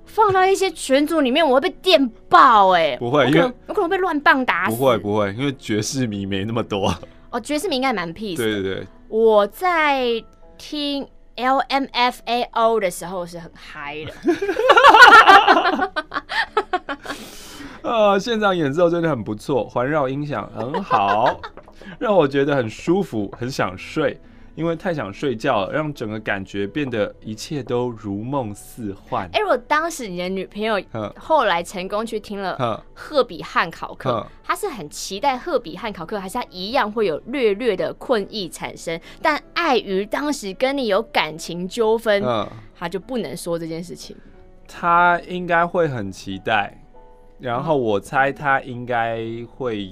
[0.06, 2.98] 放到一些群组里面，我会被电爆哎、欸！
[2.98, 4.76] 不会，因为有可能被乱棒打死。
[4.76, 6.94] 不会不会，因为爵士迷没那么多。
[7.30, 8.38] 哦，爵士迷应该蛮 peace。
[8.38, 10.06] 对对对，我在
[10.58, 14.12] 听 LMFAO 的时候是很嗨的。
[17.84, 21.40] 啊，现场演奏真的很不错，环绕音响很好。
[21.98, 24.20] 让我觉得很舒服，很想睡，
[24.56, 29.26] 因为太想睡觉了，让整个感觉变得一切都如梦似幻。
[29.34, 30.80] 哎、欸，如果当时你的女朋友
[31.18, 39.00] 后来成功去听了赫比汉考克，她是很期待赫比汉考克，还是她一样会有略略的困意产生？
[39.22, 42.24] 但碍于当时跟你有感情纠纷，
[42.78, 44.16] 她就不能说这件事情。
[44.68, 46.81] 她应该会很期待。
[47.42, 49.20] 然后我猜他应该
[49.56, 49.90] 会，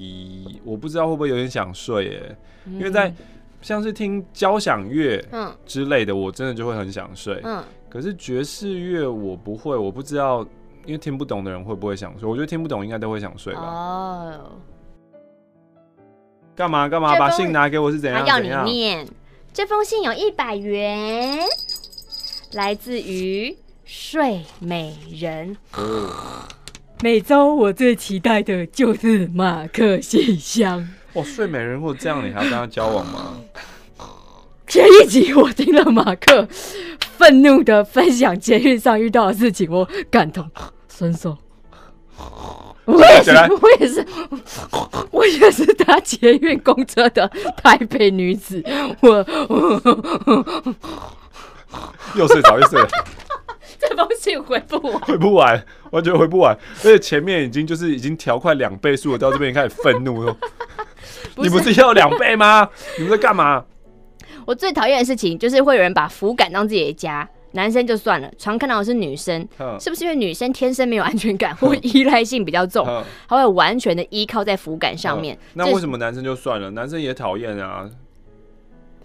[0.63, 3.11] 我不知道会不会有点想睡耶，因为在
[3.59, 7.41] 像是听交响乐嗯之类的，我真的就会很想睡。
[7.43, 10.45] 嗯，可是爵士乐我不会，我不知道，
[10.85, 12.29] 因为听不懂的人会不会想睡？
[12.29, 13.61] 我觉得听不懂应该都会想睡吧。
[13.61, 14.51] 哦，
[16.55, 17.17] 干嘛干嘛？
[17.17, 18.23] 把信拿给我是怎样？
[18.25, 19.07] 要你念。
[19.51, 21.39] 这封信有一百元，
[22.53, 25.57] 来自于睡美人。
[27.01, 30.85] 每周我最期待的就是马克信箱。
[31.13, 33.37] 哇，睡美人如果这样，你还要跟他交往吗？
[34.67, 36.45] 前一集我听了马克
[36.99, 40.45] 愤怒的分享捷运上遇到的事情，我感同
[40.89, 41.37] 身受。
[42.83, 44.05] 我也是，我也是，
[45.11, 47.25] 我也是搭捷运公车的
[47.63, 48.61] 台北女子。
[48.99, 49.25] 我
[52.15, 52.81] 又睡着，又睡。
[53.89, 56.53] 这封信回不完，回不完，完全回不完。
[56.79, 60.35] 而且前面已经就是已经调快两倍速了，到这边开始愤怒了。
[61.33, 62.69] 不 你不是要两倍吗？
[62.97, 63.63] 你们在干嘛？
[64.45, 67.27] 我最讨厌的事情就是会有人把福感当自己的家。
[67.53, 69.47] 男生就算了，常看到的是女生，
[69.79, 72.85] 是不是因为女生天生没有安全感或依赖性比较重，
[73.27, 75.35] 她会完全的依靠在福感上面？
[75.55, 76.69] 那为什么男生就算了？
[76.69, 77.89] 男生也讨厌啊，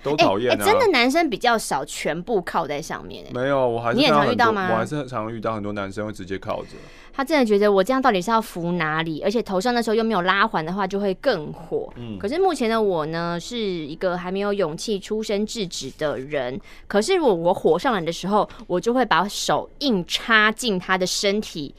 [0.04, 0.64] 都讨厌啊。
[0.64, 3.24] 真的男生比较少全部靠在上面。
[3.34, 4.68] 没有，我还是你也常遇到吗？
[4.70, 6.76] 我还是很常遇到很多男生会直接靠着。
[7.16, 9.22] 他真的觉得我这样到底是要扶哪里？
[9.22, 11.92] 而且头上那时候又没有拉环的话，就会更火。
[11.96, 16.60] 嗯，可是目前的我呢，是一个还没有勇气出声制止的人。
[16.88, 21.72] 可是如果我火上来的时候，我就会把手硬插进他的身体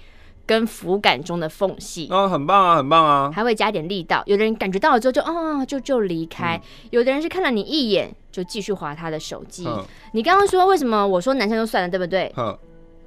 [0.45, 2.07] 跟扶杆中的缝隙。
[2.11, 3.31] 哦，很棒啊，很棒啊！
[3.33, 4.23] 还会加点力道。
[4.25, 9.65] 有的人感觉到了之后就啊，就就离开；嗯、有的人是看了你一眼就继续划他的手机。
[9.67, 12.31] 嗯、你刚刚说为什么我说男生就算了，对不对？
[12.37, 12.57] 嗯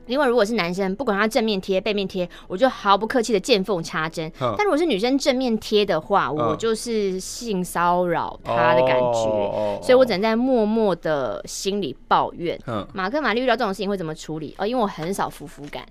[0.08, 4.32] 因为如果是男生，不管他正面贴、背面贴，我就毫不客气的见缝插针。
[4.40, 12.58] 但如果是女生正面贴的话，我就是性骚扰他的感觉，哦、所以我只能在默默的心里抱怨。
[12.64, 14.54] 呵马克、玛丽遇到这种事情会怎么处理？
[14.56, 15.84] 哦，因为我很少扶扶杆，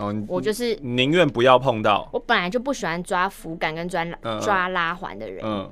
[0.00, 2.08] 哦，我就是宁愿不要碰到。
[2.12, 4.04] 我本来就不喜欢抓扶杆跟抓
[4.40, 5.44] 抓拉环的人。
[5.44, 5.70] 嗯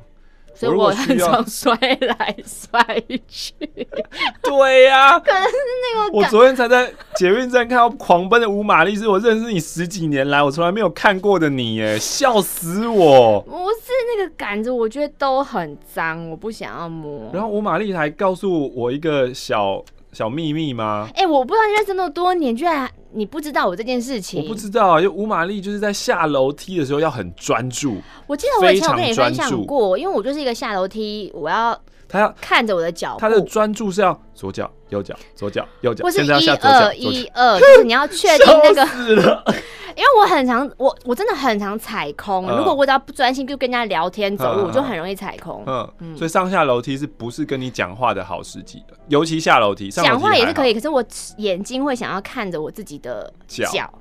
[0.55, 2.85] 所以我很常摔来摔
[3.29, 3.55] 去。
[4.43, 6.19] 对呀、啊，可能是那个。
[6.19, 13.41] 我昨天才在捷运站看到狂奔的吴玛丽，是 我认识你十几年来我从来没有看过的你，耶，笑死我！
[13.43, 17.31] 不是那个杆子，我觉得都很脏，我不想要摸。
[17.33, 19.81] 然后吴玛丽还告诉我一个小
[20.13, 21.09] 小秘密吗？
[21.15, 22.91] 哎、欸，我不知道你认识那么多年，居然。
[23.11, 24.43] 你不知道我这件事情？
[24.43, 27.97] 我不知道啊，因为吴玛丽就是在下楼梯的时候要很专注。
[28.27, 31.75] 我记得我以前有跟你分享过，因为我就是一个下楼梯，我要
[32.07, 39.45] 他要看着我的脚，他的专注是要左脚右脚左脚右脚，不是一二一二，就是你要确定那个。
[39.99, 42.47] 因为我很常，我我真的很常踩空。
[42.57, 45.65] 如果我只要不专心，就跟人家聊天走路，我就很容易踩空。
[45.67, 48.95] 嗯，所以上下楼梯是不是跟你讲话的好时机的？
[49.09, 51.03] 尤其下楼梯，讲话也是可以，可是我
[51.39, 53.93] 眼睛会想要看着我自己的脚。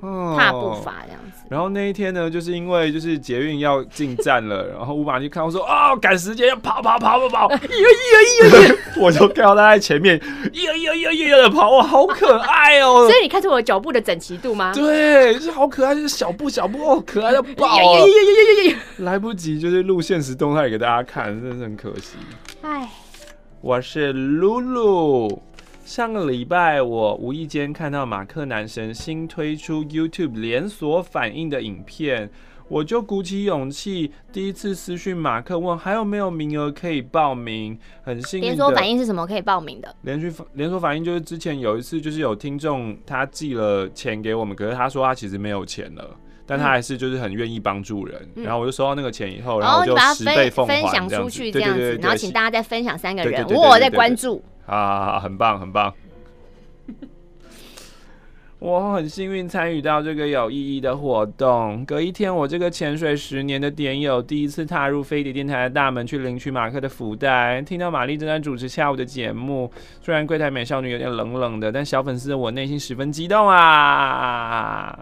[0.00, 13.06] 踏步伐这样子，然后那一天呢，就是因为就是捷运要进站了， 然后吴玛丽看我说啊，赶时间要跑跑跑跑跑， 哎呦哎呦哎呦， 我就看到他在前面，哎呦哎呦哎呦的跑，哇，好可爱哦！
[13.08, 14.72] 所以你看出我脚步的整齐度吗？
[14.74, 18.06] 对，就是好可爱，就是小步小步哦，可爱的爆了，
[18.98, 22.16] 来不及就是录现实动态给大家看，真的是很可惜。
[22.62, 22.88] 哎，
[23.60, 25.42] 我是露露。
[25.90, 32.30] 上个礼拜，我无意间看到马克男神新推出 YouTube 连锁反应的影片，
[32.68, 37.76] 我就鼓起勇气，第一次私讯马克问还有没有名额可以报名。
[38.02, 38.46] 很幸运。
[38.46, 39.26] 连锁反应是什么？
[39.26, 39.92] 可以报名的？
[40.02, 48.30] 连续连锁反应就是之前有一次，就是有听众他寄了钱给我们，可是他说他其实没有钱了，但他还是就是很愿意帮助人。
[48.36, 54.40] 嗯、然后我就收到那个钱以后，然后就十倍奉还，分享出去这样子，然后请大家再分享三个人，我在关注。
[54.70, 55.92] 啊，很棒，很棒！
[58.60, 61.84] 我很幸运参与到这个有意义的活动。
[61.84, 67.60] 隔一天，我这个潜水十年的点友第一次踏入飞碟电台的大门，去领取马克的福袋。
[67.62, 74.96] 听到玛丽正在主持下午的节目，虽然柜台美少女有点冷冷的，但小粉丝的我内心十分激动啊！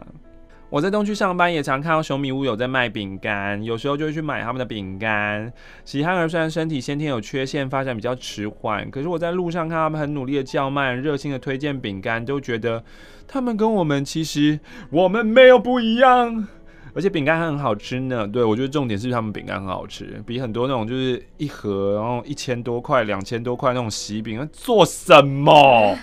[0.70, 5.50] 我在东区上班，也常看到熊米屋有在卖饼干，有时候就会去买他们的饼干。
[5.82, 12.84] 喜憨儿虽然身体先天有缺陷，发展比较迟缓，可是我在路上看他们很努力的叫卖，热心的推荐饼干，都觉得
[13.26, 16.46] 他们跟我们其实我们没有不一样，
[16.92, 18.28] 而且饼干还很好吃呢。
[18.28, 25.98] 对，我觉得重点是他们饼干很好吃，比很多那种就是一盒然后一千多块、两千多块那种喜饼，做什么？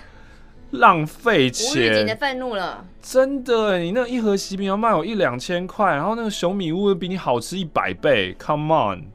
[0.71, 2.03] 浪费钱。
[2.03, 9.05] 无的愤怒了，真的，你那一盒喜饼要卖我一两千块，然后那个熊米屋比你好吃一百倍，Come on！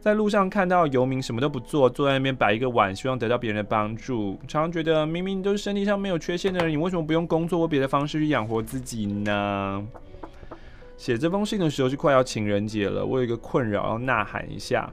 [0.00, 4.38] 在路上看到游民什么都不做，坐在那边摆一个碗，希望得到别人的帮助。
[4.48, 9.86] 常常觉得明明都是身体上没有缺陷的人，你为什么不用工作或别的方式去养活自己呢？
[10.96, 14.90] 写这封信的时候就快要情人节了，我有一个困扰要呐喊一下。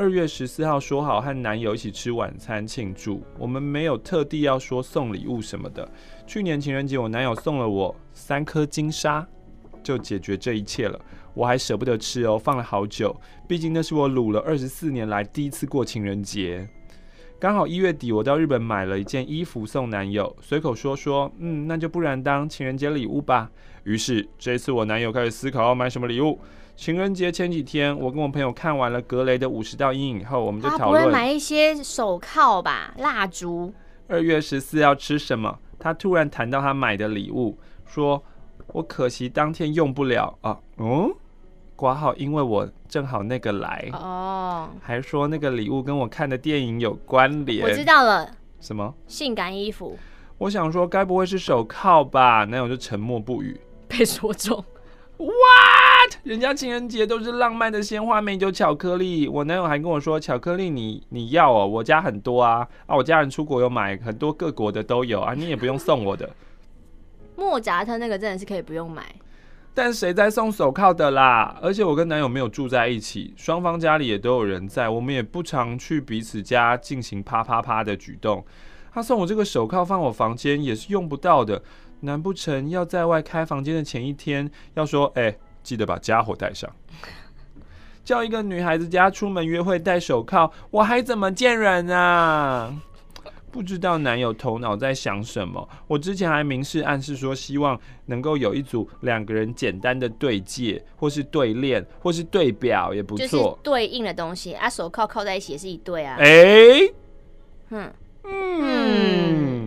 [0.00, 5.86] 二月十四号说好和男友一起吃晚餐庆祝，我们没有特地要说送礼物什么的。
[6.26, 9.28] 去年情人节我男友送了我三颗金沙，
[9.82, 10.98] 就解决这一切了。
[11.34, 13.14] 我还舍不得吃哦，放了好久，
[13.46, 16.66] 毕竟那是我卤了二十四年来第一次过情人节。
[17.38, 23.50] 刚好一月底我到日本买了一件衣服送男友，随口说说，嗯，那就不然当情人节礼物吧。
[23.84, 26.38] 于是这次我男友开始思考要买什么礼物。
[26.80, 31.02] 情人节前几天，我跟我朋友看完了格雷的五十道阴影后，我们就讨论。
[31.02, 32.94] 他不会买一些手铐吧？
[32.96, 33.70] 蜡烛。
[34.08, 35.58] 二月十四要吃什么？
[35.78, 38.24] 他突然谈到他买的礼物，说。
[38.72, 41.12] 我可惜当天用不了啊，嗯，
[41.74, 47.68] 挂号，因为我正好那个来哦，还说那个礼物跟我看的电影有关联。
[47.68, 48.94] 我知道了，什么？
[49.08, 49.98] 性感衣服。
[50.38, 52.44] 我想说，该不会是手铐吧？
[52.44, 53.60] 男友就沉默不语。
[53.88, 54.64] 被说中
[56.10, 56.16] ，What？
[56.24, 59.28] 人家情人节都是浪漫的鲜花、美酒、巧克力。
[59.28, 66.28] 我男友还跟我说，巧克力你你要哦，我家很多啊啊，我家人出国有买很多各国的都有啊，你也不用送我的。
[67.36, 69.02] 莫扎特那个真的是可以不用买，
[69.72, 71.56] 但谁在送手铐的啦？
[71.62, 78.44] 而且我跟男友没有住在一起，双方家里也都有人在，我们也不常去彼此家进行啪啪啪的举动。
[78.92, 81.62] 他送我这个手铐放我房间也是用不到的，
[82.00, 85.38] 难不成要在外开房间的前一天要说，哎、欸，
[85.70, 86.68] 记得把家伙带上？
[88.02, 92.74] 叫一个女孩子家出门约会戴手铐，我还怎么见人啊？
[93.52, 95.68] 不知道男友头脑在想什么。
[95.86, 103.28] 我之前还明示暗示说，希望能够有一组两个人简单的对戒，或是对链，或是对表也不错。
[103.28, 106.16] 就是对应的东西啊，手铐铐在一起也是一对啊。
[106.18, 106.94] 哎、欸，
[107.68, 107.92] 嗯
[108.24, 109.59] 嗯，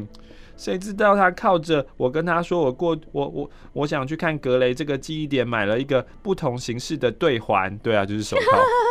[0.64, 7.78] 谁知道他靠着我跟他说，我过我我我想去看格雷这个记忆点，买了一个不同形式的对环。
[7.80, 8.44] 对啊，就是手铐。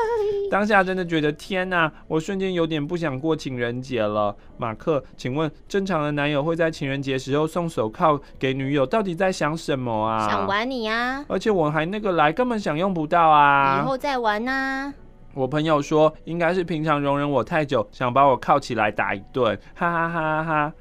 [0.52, 4.36] 当下真的觉得天哪，我瞬间有点不想过情人节了。
[4.58, 10.28] 马克，请问正常的男友会在情人节时候送手铐给女友，到底在想什么啊？
[10.28, 11.24] 想玩你啊！
[11.26, 13.80] 而且我还那个来，根本想用不到啊！
[13.80, 14.92] 以后再玩啊。
[15.32, 20.72] 我朋友说，应该是平常容忍我太久，想把我铐起来打一顿，哈哈哈哈哈。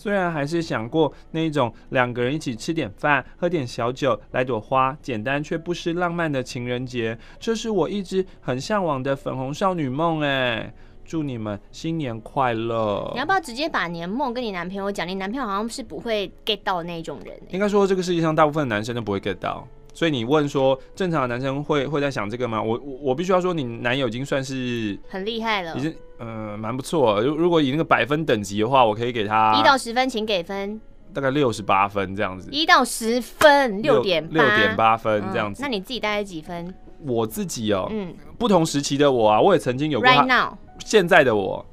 [0.00, 10.22] 虽然还是想过那一种两个人一起吃点饭、喝点小酒、来朵花，简单却不失浪漫的情人节，这是我一直很向往的粉红少女梦。
[10.22, 10.72] 哎，
[11.04, 13.10] 祝你们新年快乐！
[13.12, 15.06] 你要不要直接把你的梦跟你男朋友讲？
[15.06, 17.38] 你男朋友好像是不会 get 到的那种人。
[17.50, 19.68] 应该说，这个世界上大部分的男生都不会 get 到。
[19.92, 22.62] 所以你问说，正常的男生会会在想这个吗？
[22.62, 27.20] 我我我必须要说，你男友已经算是很厉害了，已经呃蛮不错。
[27.20, 30.80] 如如果以那个百分等级的话，我可以给他一到十分，请给分，
[31.12, 32.48] 大概六十八分这样子。
[32.50, 35.60] 一到十分，六点六点八分这样子。
[35.62, 36.72] 那你自己大概几分？
[37.02, 40.08] 我自己哦，嗯，不同时期的我啊，我也曾经有过。
[40.08, 41.66] Right now，现在的我，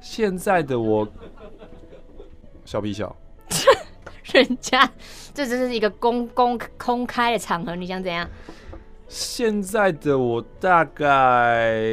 [0.00, 1.06] 现在的我，
[2.64, 3.14] 笑屁笑。
[4.32, 4.90] 人家
[5.34, 8.26] 这只是一个公公公开的场合，你想怎样？
[9.08, 11.84] 现在的我大概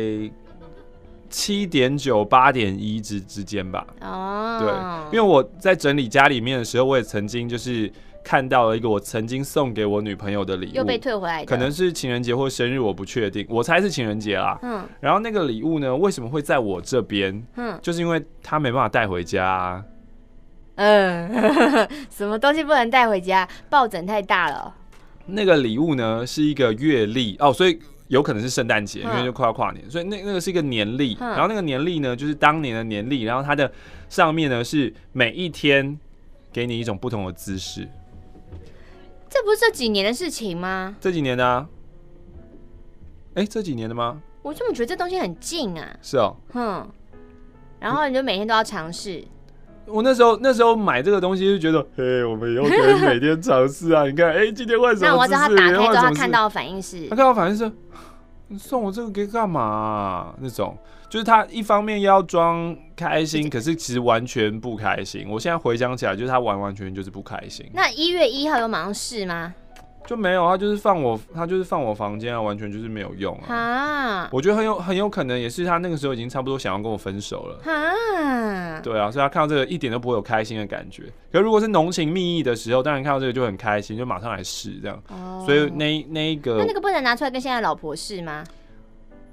[1.29, 3.85] 七点九八点一之之间吧。
[4.01, 7.91] 哦，对，因为我在整理家里面的时候，我也曾经就是
[8.23, 14.57] 看到了一个我曾经送给我女朋友的礼物，又被退回来，可能是情人节或生日，我不确定，我猜是情人节啦。
[14.61, 17.43] 嗯，然后那个礼物呢，为什么会在我这边？
[17.55, 19.83] 嗯，就是因为他没办法带回家啊。
[20.81, 23.47] 嗯， 什么东西不能带回家？
[23.69, 24.75] 抱枕太大了。
[25.27, 31.15] 那个礼物呢，是一个月历哦，所以有可能是圣诞节，因为就快要跨年，所以那那个是一个年历。
[31.19, 33.71] 然后那个年历呢，就是当年的年历，然后它的
[34.09, 35.99] 上面呢是每一天
[36.51, 37.87] 给你一种不同的姿势。
[39.29, 40.95] 这不是这几年的事情吗？
[40.99, 41.67] 这几年的啊？
[43.35, 44.19] 哎，这几年的吗？
[44.41, 45.95] 我怎么觉得这东西很近啊？
[46.01, 46.89] 是哦，哼。
[47.79, 49.23] 然后你就每天都要尝试。
[49.85, 54.05] 我那时候那时候买这个东西就觉得，嘿，我们以后可以每天尝试啊！
[54.05, 55.07] 你看，哎、欸，今天换什么？
[55.07, 57.71] 那我知道他打开之后，他看到的反应是，他看到反应是，
[58.47, 60.35] 你送我这个给干嘛、啊？
[60.39, 60.77] 那种
[61.09, 65.27] 就是他一方面要装开心，可是其实完全不开心。
[65.29, 67.69] 我现在回想起来，就是他完完全全就是不开心。
[67.73, 69.53] 那一月一号有马上试吗？
[70.05, 74.27] 就没有，他就是放我，他就是放我房间啊，完全就是没有用啊。
[74.31, 78.81] 我觉得很有很有可能也是他那个时候已经差不多想要跟我分手了。
[78.83, 81.03] 对啊，所以他看到这个一点都不会有开心的感觉。
[81.31, 85.01] 可如果是浓情蜜意的时候，当然看到这个就很开心，就马上来试这样。
[85.09, 85.43] 哦。
[85.45, 88.43] 所以那那一个，那那个不能拿出来跟现在老婆试吗？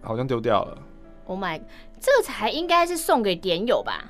[0.03, 0.79] 好像丢掉了。
[1.27, 1.61] Oh my，
[1.99, 4.05] 这个才应该是送给点友吧？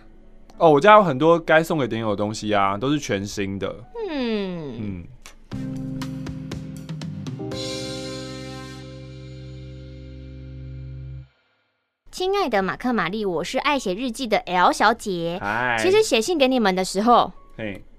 [0.59, 3.75] 哦，我家有很多该送给点友的东西啊，都是全新的。
[4.11, 5.05] 嗯嗯。
[12.19, 15.41] 亲爱的马克玛丽，我是爱写日记的 L 小姐。
[15.79, 17.31] 其实写信给你们的时候.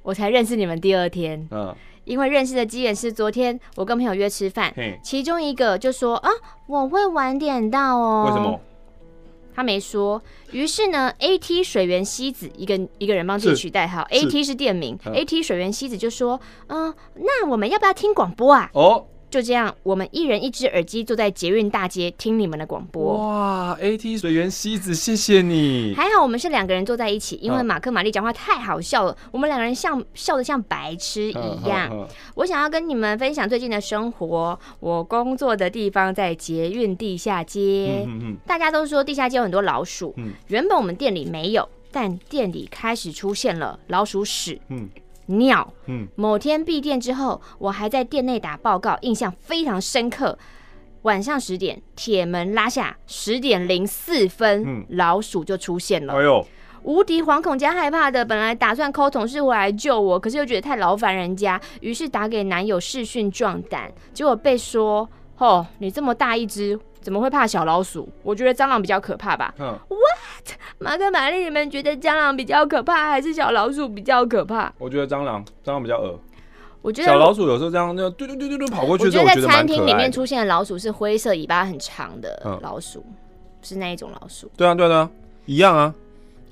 [0.02, 1.48] 我才认识你们第二天。
[1.50, 1.74] Uh.
[2.04, 6.30] 因为认识的机缘是昨天我跟朋友约吃饭.其中一个就说啊，
[6.68, 8.26] 我会晚点到哦。
[8.28, 8.60] 为什么？
[9.56, 10.22] 他没说。
[10.52, 18.70] 于是呢，AT 水源西子一个一个人帮自己取代号，AT 是店名，AT 水源西子就说，嗯、呃，那我们要不要听广播啊？
[18.74, 19.06] 哦。
[19.30, 19.32] Oh.
[19.32, 23.14] 就这样，我们一人一只耳机，坐在捷运大街听你们的广播。
[23.18, 25.94] 哇，AT 水源西子，谢谢你。
[25.96, 32.08] 还好我们是两个人坐在一起，因为马克玛丽讲话太好笑了，我们两个人像笑得像白痴一样。
[32.34, 34.60] 我想要跟你们分享最近的生活。
[34.80, 38.08] 我工作的地方在捷运地下街，
[38.48, 40.16] 大家都说地下街有很多老鼠。
[40.48, 44.60] 原本我们店里没有，但店里开始出现了老鼠屎。
[45.30, 45.74] 尿。
[45.88, 50.38] 嗯，某天闭店之后，我还在店内打报告，印象非常深刻。
[51.04, 56.14] 晚上十点，铁门拉下，十点零四分，嗯、老鼠就出现了。
[56.14, 56.46] 哎呦，
[56.84, 65.10] 无敌惶恐加害怕的，本来打算 call 同事回来救我，可是又觉得太劳烦人家，于是打给男友视讯壮胆，结果被说
[65.40, 66.78] ：“哦，你这么大一只。”
[67.10, 68.08] 怎么会怕小老鼠？
[68.22, 69.52] 我觉得蟑螂比较可怕吧。
[69.58, 69.76] 嗯。
[69.90, 70.56] What？
[70.78, 74.72] 马克玛丽，你们觉得蟑螂比较可怕，还是小老鼠比较可怕？
[74.78, 76.20] 我觉得蟑螂，蟑螂比较恶。
[76.84, 79.06] 我觉得小老鼠有时候这样，那嘟嘟嘟嘟嘟跑过去。
[79.06, 83.16] 我觉得在餐厅里面出现的老鼠是灰色、尾巴很长的老鼠，嗯、
[83.64, 84.52] 是那一种老鼠。
[84.56, 85.10] 对啊，对啊，
[85.48, 85.92] 一样啊。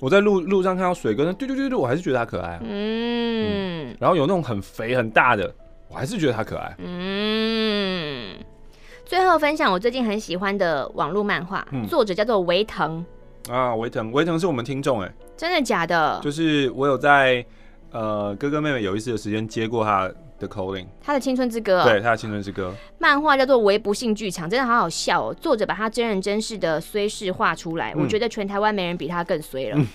[0.00, 2.60] 我在路路上看到水哥，嘟嘟嘟嘟，我还是觉得它可爱啊。
[2.64, 3.96] 嗯，嗯。
[4.00, 5.54] 然后有那种很肥很大的，
[5.88, 6.74] 我还是觉得它可爱。
[6.78, 8.34] 嗯。
[9.08, 13.02] 最后分享我最近很喜欢的网络漫画，嗯、作者叫做维腾
[13.48, 16.20] 啊，维腾，维腾是我们听众哎，真的假的？
[16.22, 17.42] 就是我有在
[17.90, 25.34] 呃哥哥妹妹有一次的时间接过他的 calling，他的青春之歌，对，他的青春之歌，漫画叫做《微不幸剧场》，真的好好笑哦。
[25.40, 29.76] 作者把他真人真事的衰事画出来，嗯、我觉得全台湾没人比他更衰了。
[29.78, 29.86] 嗯、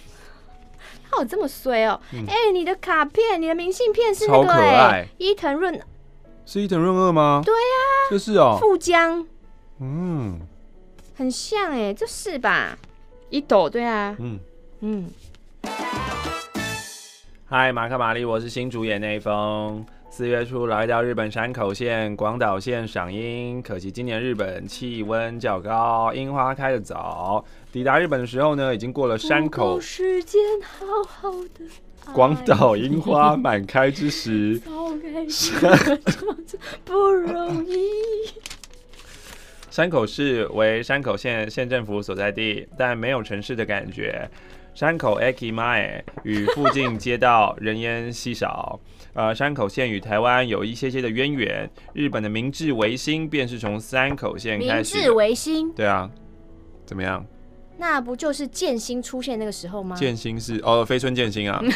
[1.07, 2.01] 他有这么衰哦？
[2.27, 5.79] 哎、你的卡片，你的明信片是那个哎，伊藤润。
[6.45, 7.41] 是伊藤润二吗？
[7.45, 7.59] 对呀，
[8.09, 8.57] 这是哦。
[8.59, 9.25] 富江，
[9.79, 10.41] 嗯，
[11.15, 12.77] 很像哎，这是吧？
[13.29, 14.39] 一斗，对啊，嗯
[14.81, 15.09] 嗯。
[17.45, 19.85] 嗨，马克玛丽，我是新主演那一封。
[20.09, 27.43] 四月初来到日本山口县、广岛县赏樱，可惜今年日本气温较高，樱花开得早。
[27.71, 29.79] 抵达日本的时候呢，已经过了山口。
[29.79, 31.65] 时间好好的。
[32.13, 34.59] 广岛樱花满开之时，
[36.83, 37.77] 不容易。
[39.71, 44.29] 山口市为山口县县政府所在地，但没有城市的感觉。
[44.75, 48.79] 山口 Ekimae 与附近街道人烟稀少。
[49.13, 51.69] 呃，山口县与台湾有一些些的渊源。
[51.93, 54.95] 日本的明治维新便是从山口县开始。
[54.95, 55.71] 明治维新？
[55.73, 56.09] 对啊，
[56.85, 57.23] 怎么样？
[57.77, 59.95] 那不就是剑心出现那个时候吗？
[59.95, 61.61] 剑心是哦，飞村剑心啊。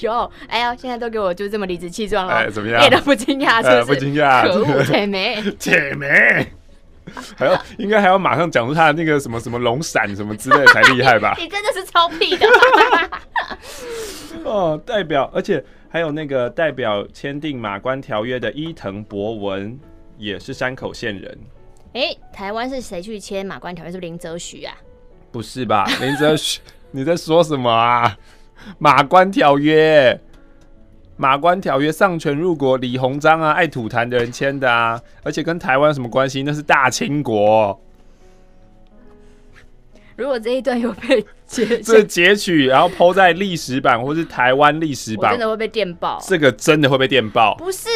[0.00, 2.84] 有，哎呀，现在都给我就这么理直气壮了，哎，怎么样？
[2.84, 3.94] 一点都不惊讶，是不是？
[3.94, 6.46] 不惊讶，可恶，姐妹， 姐妹，
[7.34, 11.34] 还要应该还要马上讲出他的那个什么什么龙闪什么之类才厉害吧？
[11.40, 12.46] 你真的是超屁的。
[14.44, 19.78] 哦，代表，而且还有那个代表签订马关条约的伊藤博文
[20.18, 21.38] 也是山口县人。
[21.94, 23.90] 哎，台湾是谁去签马关条约？
[23.90, 24.76] 是不是林则徐啊？
[25.36, 25.84] 不是吧？
[26.00, 26.58] 林则徐，
[26.92, 28.16] 你在说什么啊？
[28.78, 30.18] 马关条约，
[31.18, 36.42] 马关条约上权入国，李鸿章啊，爱吐痰的人签的啊，而且跟台湾有什么关系？
[36.42, 37.78] 那是大清国。
[40.16, 46.18] 如果这一段有被截，这截取，然后 po 在历史版或是台湾历史版，真的会被电爆。
[46.26, 47.54] 这个真的会被电爆。
[47.56, 47.88] 不是。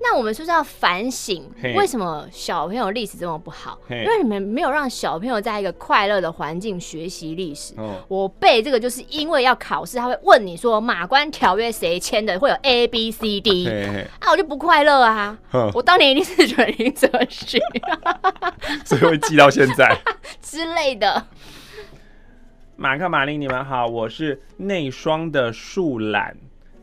[0.00, 3.78] 那我们是不是要反省，为什么小朋友历史这么不好？
[3.90, 7.74] 因为你们没有让小朋友在一个快乐的环境学习历史。
[8.06, 13.68] 我背这个就是因为要考试，他会问你说马关条约谁签的，会有 A B C D，
[14.20, 15.36] 啊，我就不快乐啊！
[15.74, 17.58] 我当年一定是觉得林则徐，
[18.86, 19.98] 所以会记到现在
[20.40, 21.26] 之类的。
[22.76, 26.36] 马克、玛丽，你们好，我是内双的树懒。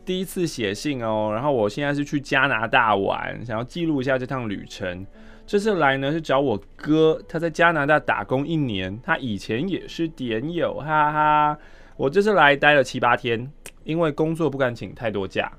[0.06, 5.04] 第一次写信哦，然后我现在是去加拿大玩，想要记录一下这趟旅程。
[5.46, 11.58] 这次来呢是找我哥，他在加拿大打工一年，他以前也是点友，哈哈。
[11.96, 13.50] 我这次来待了七八天，
[13.84, 15.52] 因为工作不敢请太多假，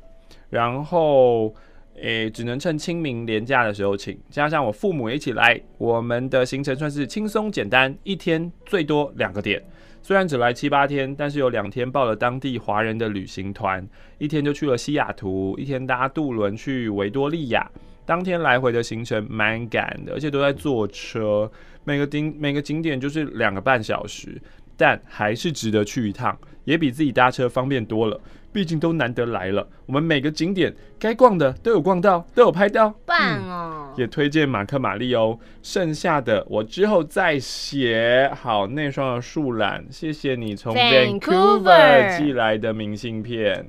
[0.49, 1.53] 然后。
[1.99, 9.59] 诶，只能趁清明连假的时候请，加上我父母一起来，我们的行程算是轻松简单，一天最多两个点。
[10.07, 13.85] 虽然只来七八天，但是有两天报了当地华人的旅行团，
[14.19, 17.69] 一天就去了西雅图，一天搭渡轮去维多利亚。
[18.05, 21.51] 当天来回的行程蛮赶的，而且都在坐车，
[21.83, 24.41] 每个景每个景点就是两个半小时，
[24.77, 28.17] 但还是值得去一趟，也比自己搭车方便多了。
[28.57, 33.89] 毕竟都难得来了，我们每个景点该逛的都有逛到，都有拍到，棒哦！
[33.91, 35.37] 嗯、也推荐马克玛丽哦。
[35.61, 38.27] 剩下的我之后再写。
[38.33, 43.63] 好，那双的树懒，谢谢你从 Vancouver 寄来的明信片。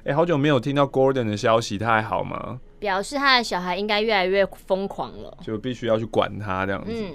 [0.00, 2.60] 哎、欸，好久没有听到 Gordon 的消息，他还好吗？
[2.78, 6.90] 表示他的小孩应该越来越疯狂了，就必须要去管他这样子。
[6.92, 7.14] 嗯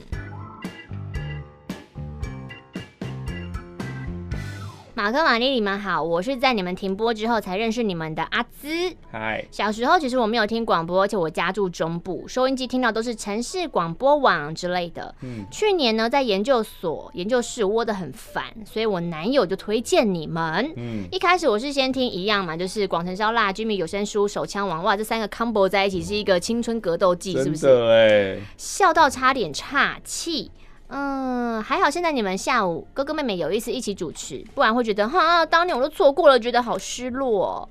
[4.99, 8.67] 马克、玛丽，你们好，我是在你们停播之后才认识你们的阿兹。
[9.09, 15.15] 嗨，小时候其实我没有听广播，而且我家住中部，收音机听到都是城市广播网之类的。
[15.21, 20.69] 嗯，去年呢，在研究所研究室窝得很烦，所以我男友就推荐你们。
[20.75, 27.67] 嗯，一开始我是先听一样嘛，就是广城烧腊、Jimmy 有声书、手枪王，哇，这三个 combo 在一起是一个青春格斗技，是不是？
[27.67, 30.51] 对，笑到差点岔气。
[30.89, 37.69] 嗯，还好现在你们下午哥哥妹妹有意思一起主持，不然会觉得哈，当年我都错过了，觉得好失落。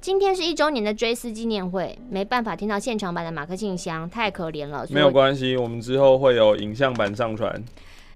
[0.00, 4.86] 今天是一周年的追思纪念会，没办法听到现场版的马克信箱，太可怜了。
[4.90, 7.62] 没有关系，我们之后会有影像版上传。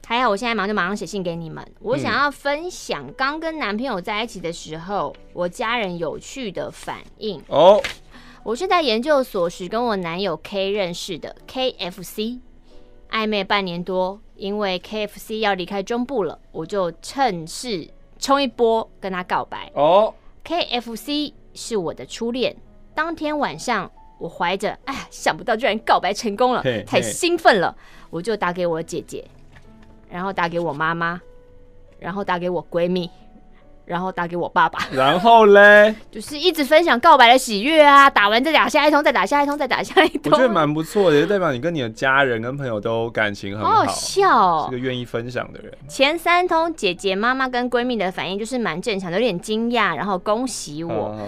[0.07, 7.43] 还好我现在马上就马上写信给你们，我想要分享刚跟男朋友在一起的时候，我家人有趣的反应。
[7.49, 7.83] 哦，
[8.43, 12.41] 我是在研究所时跟我男友 K 认识的，KFC。
[13.11, 19.71] 暧昧半年多，因为 KFC 要离开中部了，我就趁势冲一波跟他告白。
[19.75, 20.13] 哦
[20.45, 22.57] ，KFC 是我的初恋。
[22.95, 27.77] 当天晚上，我怀着哎呀，想不到居然告白成功了，太兴奋了，
[28.11, 29.25] 我就打给我姐姐，
[30.09, 31.21] 然后打给我妈妈，
[31.99, 33.11] 然后打给我闺蜜。
[33.85, 38.09] 然后打给我爸爸， 然后嘞， 就是一直分享告白的喜悦啊！
[38.09, 40.33] 打完再打下一通，再打下一通，再打下一通。
[40.33, 45.73] 我觉得蛮不错的，就代表你跟你的家人跟朋友都感情很好，好，好笑哦，是个愿意分享的人。
[45.89, 50.93] 前三通姐姐、妈妈跟闺蜜的反应就是蛮正常的，有点惊讶，然后恭喜我。
[50.93, 51.27] 好好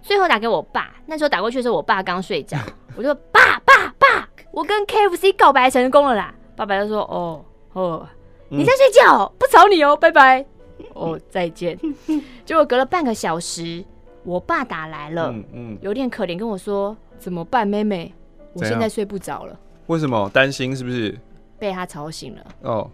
[0.00, 2.56] 最后打给我爸，那时候打过去的时候，我爸刚睡着，
[2.96, 6.32] 我就爸爸爸，我跟 KFC 告白成功了啦！
[6.56, 7.44] 爸爸就说哦
[7.74, 8.08] 哦，
[8.48, 10.46] 你在睡觉，嗯、不吵你哦，拜拜。
[10.94, 11.78] 哦，再见。
[12.44, 13.84] 结果隔了半个小时，
[14.24, 18.12] 我爸打来了，嗯嗯，有点可怜，跟我说怎么办，妹妹，
[18.54, 19.58] 我现在睡不着了。
[19.86, 20.28] 为什么？
[20.32, 21.18] 担心是不是？
[21.58, 22.46] 被他吵醒了。
[22.62, 22.90] 哦，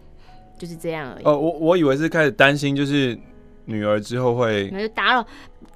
[0.59, 1.25] 就是这样而已。
[1.25, 3.19] 哦，我我以为是开始担心，就是
[3.65, 5.27] 女儿之后会，那就打扰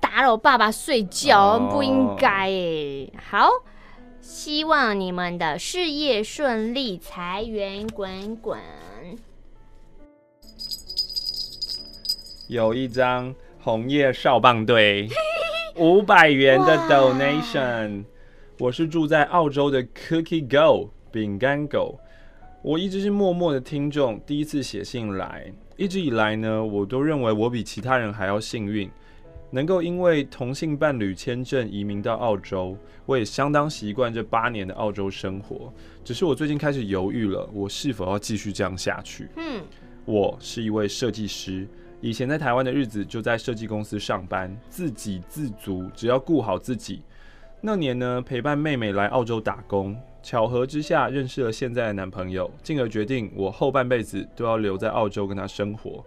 [0.01, 3.09] 打扰爸爸睡觉，哦、不应该哎。
[3.31, 3.49] 好，
[4.21, 8.59] 希望你们的事业顺利，财源滚滚。
[12.49, 15.07] 有一张红叶少棒队
[15.77, 18.03] 五百元的 donation，
[18.59, 22.01] 我是住在澳洲的 Cookie Go 饼干狗，
[22.63, 28.89] 我一直是默默的听众，第一次写信来，一直以来呢，我都认为我比其他人还要幸运，
[29.51, 32.75] 能够因为同性伴侣签证移民到澳洲，
[33.05, 35.71] 我也相当习惯这八年的澳洲生活，
[36.03, 39.29] 只是我最近开始犹豫了，我是否要继续这样下去？
[39.37, 39.61] 嗯，
[40.07, 41.69] 我是一位设计师。
[42.01, 47.03] 以前在台湾的日子，就在设计公司上班，自给自足，只要顾好自己。
[47.61, 56.05] 那年呢，陪伴妹妹来澳洲打工，巧合之下认识了现在的男朋友，进而决定我后半辈子都要留在澳洲跟他生活。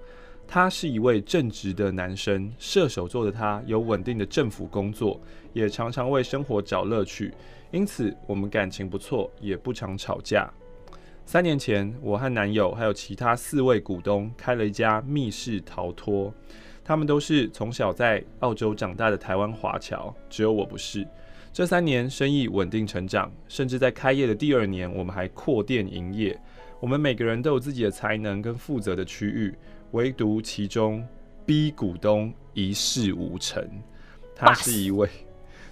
[0.48, 5.20] 他是一位正直的男生，射手座的他有稳定的政府工作，
[5.52, 7.34] 也常常为生活找乐趣，
[7.72, 10.50] 因此我们感情不错，也不常吵架。
[11.26, 16.34] 三年前，我和男友还有其他四位股东开了一家密室逃脱。
[16.84, 21.08] 他们都是从小在澳洲长大的台湾华侨，只有我不是。
[21.54, 26.38] 这三年生意稳定成长，甚至在开业的第二年，我们还扩店营业。
[26.82, 29.54] 我们每个人都有自己的才能跟负责的区域，
[29.92, 31.08] 唯独其中
[31.46, 33.66] B 股东一事无成。
[34.36, 35.08] 他是一位，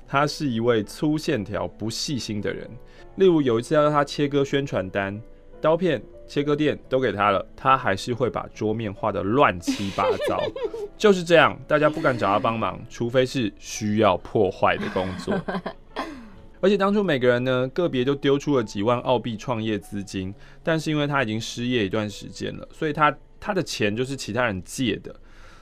[0.08, 2.70] 他是一位粗线条、不细心的人。
[3.16, 5.20] 例如有一次要他切割宣传单。
[5.62, 10.42] 刀片、切割垫都给他了，他还是会把桌面画得乱七八糟。
[10.98, 15.40] 就是这样，大家不敢找他帮忙，除非是需要破坏的工作。
[16.62, 25.16] 而且当初每个人呢，个别就丢出了几万澳币创业资金，但是因为他已经失业一段时间了，所以他他的钱就是其他人借的。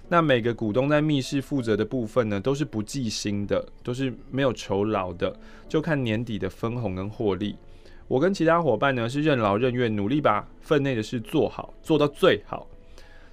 [0.10, 5.38] 那每个股东在密室负责的部分呢，都是不计薪的，都是没有酬劳的，
[5.70, 7.56] 就看年底的分红跟获利。
[8.08, 12.68] 我跟其他伙伴呢是任劳任怨，努力把分内的事做好，做到最好。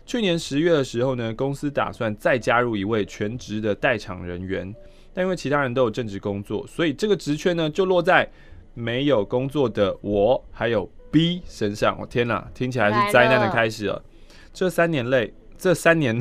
[0.06, 4.74] 去年十月的时候呢，公司打算再加入一位全职的代场人员。
[5.16, 8.28] 但因为其他人都有正职工作，所以这个职缺呢就落在
[8.74, 11.96] 没有工作的我还有 B 身上。
[12.00, 14.04] 我天哪，听起来是灾难的开始了。
[14.52, 16.20] 这三年内，这三年，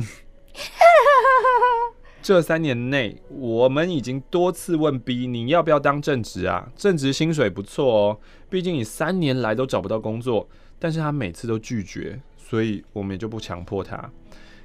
[2.24, 6.66] 这三年内，我们已经多次问 B 你要不要当正职啊？
[6.74, 8.18] 正职薪水不错哦，
[8.48, 10.48] 毕竟你三年来都找不到工作。
[10.78, 14.10] 但是他每次都拒绝，所以我们也就不强迫他。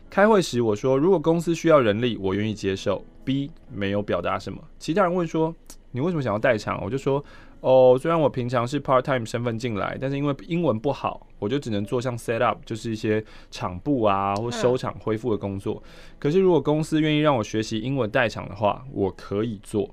[0.09, 3.03] 开会时我说，如果公司需要人力，我愿意接受。
[3.23, 4.59] B 没有表达什么。
[4.79, 5.53] 其他人问说，
[5.91, 6.83] 你为什么想要代场？
[6.83, 7.23] 我就说，
[7.59, 15.81] 哦，虽然我平常是 part time 身份进来，但是因为英文不好，我就只能做像 set up，就是一些场部啊或收场恢复的工作。
[16.17, 19.87] 可是如果公司愿意让我学习英文代场的话，我可以做。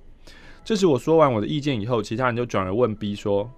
[0.64, 3.50] 这时我说完我的意见以后，其他人就转而问 B 说，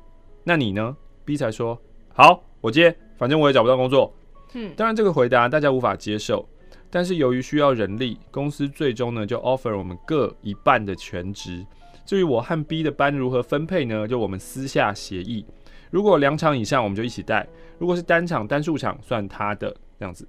[0.43, 1.81] 那你呢？B 才说，
[2.13, 4.13] 好，我接，反正我也找不到工作。
[4.55, 6.49] 嗯，当然这个回答大家无法接受。
[6.91, 11.65] 但是由于需要人力，公司最终呢就 offer 我们各一半的全职。
[12.07, 14.09] 至于我和 B 的班如何分配呢？
[14.09, 15.45] 就我们私下协议。
[15.91, 17.47] 如果两场以上，我们就一起带；
[17.79, 20.27] 如果是单场单数场，算他的这样子。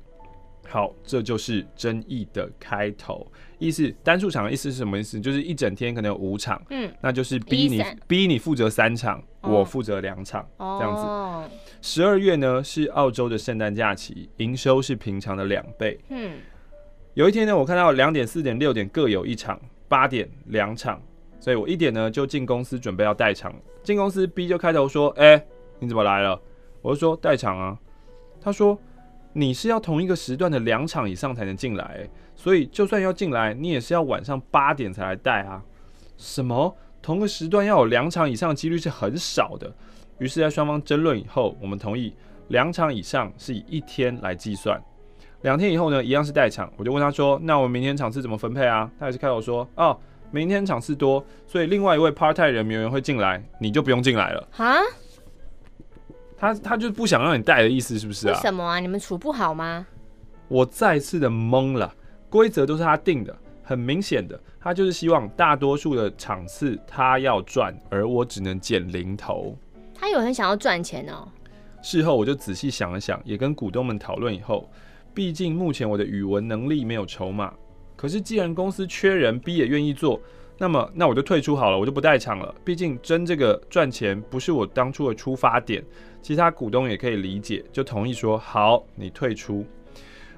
[0.72, 3.26] 好，这就是争议的开头。
[3.58, 5.20] 意思单数场的意思是什么意思？
[5.20, 11.56] 就是一整天可能有五场，嗯，那就是逼你逼你负责三场，哦、我负责两场，这样子。
[11.82, 16.00] 十二月呢是澳洲的圣诞假期，营收是平常的两倍。
[16.10, 16.38] 嗯，
[17.16, 21.02] 有一天呢，我看到两点、四点、六点各有一场，八点两场，
[21.40, 23.54] 所以我一点呢就进公司准备要代场。
[23.82, 25.48] 进公司 B 就开头说：“哎、欸，
[25.80, 26.40] 你怎么来了？”
[26.84, 27.76] 我就说：“代场啊。”
[28.40, 28.80] 他说。
[29.34, 35.62] 你是要同一个时段的两场以上才能进来，所以就算要进来，你也是要晚上八点才来带啊。
[36.18, 36.76] 什么？
[37.02, 39.74] 同个时段要有两场以上的几率是很少的。
[40.18, 42.14] 于是，在双方争论以后，我们同意
[42.50, 44.82] 两场以上是以一天来计算。
[45.44, 46.70] 两天以后呢，一样是代场。
[46.76, 49.98] 我就问他说：“那我们明天场次怎么分配啊？”他还是开口说：“哦，
[50.32, 54.76] 明天场次多，所以另外一位 part time 人员会进来，你就不用进来了。”哈？
[56.40, 58.34] 他他就不想让你带的意思是不是啊？
[58.34, 58.80] 为什么啊？
[58.80, 59.86] 你们处不好吗？
[60.48, 61.94] 我再次的懵了，
[62.30, 69.56] 规则都是他定的，很明显的，他就是希望大多数的场次他要赚，而我只能捡零头。
[69.94, 71.28] 他有很想要赚钱哦。
[71.82, 74.70] 事后我就仔细想了想，也跟股东们讨论以后，
[75.14, 77.54] 毕竟目前我的语文能力没有筹码，
[77.96, 80.20] 可是既然公司缺人，B 也愿意做。
[80.62, 82.54] 那么，那我就退出好了，我就不代场了。
[82.66, 85.82] 毕竟争这个赚钱不是我当初的出发点，
[86.22, 89.66] 其他股东也可以理解，就同意说好，你退出。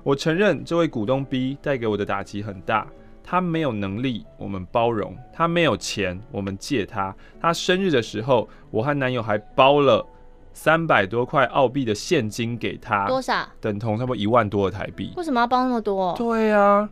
[0.03, 2.87] 我承认这位股东 B 带给我的打击很大，
[3.23, 7.15] 他没有能力，我们包容；他没有钱，我们借他。
[7.41, 10.05] 他生日的时候，我和男友还包了
[10.53, 13.47] 三百多块澳币的现金给他，多少？
[13.59, 15.13] 等同差不多一万多的台币。
[15.17, 16.13] 为什么要包那么多？
[16.15, 16.87] 对啊。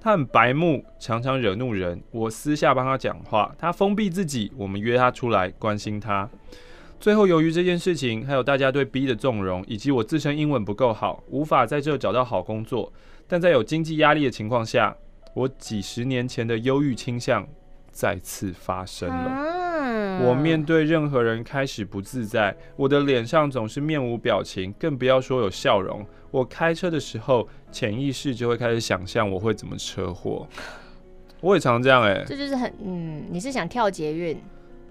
[0.00, 2.02] 他很白目，常常惹怒人。
[2.10, 4.50] 我私下帮他讲话，他封闭自己。
[4.56, 6.26] 我们约他出来关心他。
[6.98, 12.90] 最后，由于这件事情，还有大家对 B 的纵容，以及我自身英文不够好，无法在这找到好工作。
[13.28, 14.96] 但在有经济压力的情况下，
[15.34, 17.46] 我几十年前的忧郁倾向
[17.90, 19.60] 再次发生了。
[20.22, 26.04] 我面对任何人开始不自在，我的脸上总是面无表情，更不要说有笑容。
[26.30, 30.46] 我开车的时候，潜意识就会开始想象我会怎么车祸。
[31.40, 34.36] 我也常这样哎、欸，这就是很嗯，你是想跳捷运？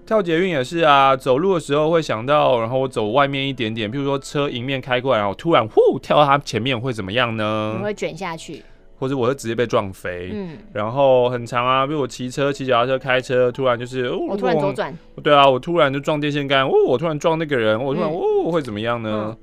[0.04, 7.74] 跳捷运也是啊，走路的时候会想到，然后我走外面一点点，譬如说车迎面开过来，然后突然呼跳到他前面会怎么样呢？
[7.78, 8.62] 你会卷下去。
[8.98, 18.12] 或者我会直接被撞飞，嗯，然后很长啊，比如我骑车、骑脚踏车、开车，突然就是，哦、我突然左转，对啊，我突然就撞电线杆，哦，我突然撞那个人，我突然，嗯、
[18.44, 19.34] 哦，会怎么样呢？
[19.34, 19.36] 嗯、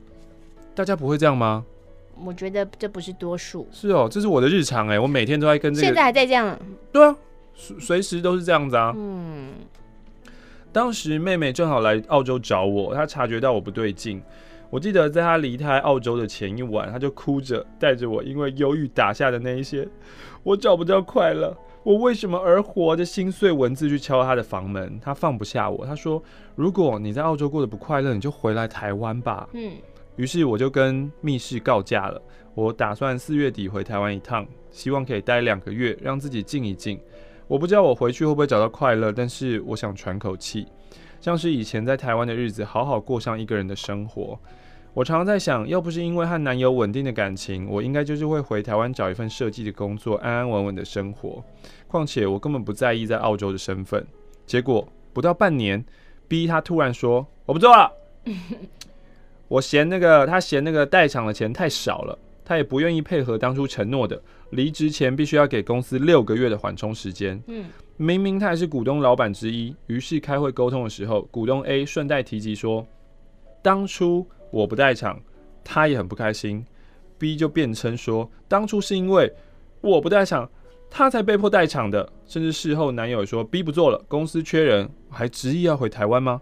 [0.75, 1.65] 大家不会这样吗？
[2.25, 6.57] 我觉得这不是多数，是哦，这是我的日常哎，我每天都在跟这个，现在还在这样，
[6.91, 7.15] 对啊，
[7.53, 9.53] 随随时都是这样子啊，嗯，
[10.71, 14.21] 当时妹妹正好来澳洲找我，她察觉到我不对劲。
[14.69, 19.87] 我记得在她离开澳洲的前一晚，她就哭着带着我，因为忧郁打下的那一些，
[20.43, 24.99] 我找不到快乐，我为什么而活的心碎文字去敲她的房门。
[24.99, 26.21] 她放不下我，她说
[26.55, 29.71] ：“如果你在澳洲过得不快乐，你就回来台湾吧。”嗯，
[30.17, 32.21] 于是我就跟密室告假了。
[32.53, 36.99] 我打算四月底回台湾一趟，希望可以待两个月，让自己静一静。
[37.47, 40.67] 我不知道我回去会不会找到快乐，但是我想喘口气，
[41.21, 44.37] 像是以前在台湾的日子，好好过上一个人的生活。
[44.93, 51.43] 我常常在想，要不是因为和男友稳定的感情，我应该就是会回台湾找一份设计的工作，安安稳稳的生活。
[51.87, 54.03] 况且我根本不在意在澳洲的身份。
[54.47, 55.85] 结果不到半年
[56.27, 57.91] ，B 他突然说我不做了，
[59.47, 62.17] 我嫌那个他嫌那个代偿的钱太少了。
[62.45, 64.21] 他也不愿意配合当初承诺的
[64.51, 67.37] 离职前必须要给公司六个月的缓冲时间。
[67.47, 67.65] 嗯，
[67.97, 69.75] 明明他也是股东老板之一。
[69.87, 72.87] 于是开会沟通的时候，股东 A 顺带提及说，
[73.61, 75.19] 当初我不代场，
[75.61, 76.65] 他也很不开心。
[77.17, 79.29] B 就辩称说，当初是因为
[79.81, 80.49] 我不代场，
[80.89, 82.09] 他才被迫代场的。
[82.25, 86.41] 甚至事后男友说，B 不做了，公司缺人，还执意要回台湾吗？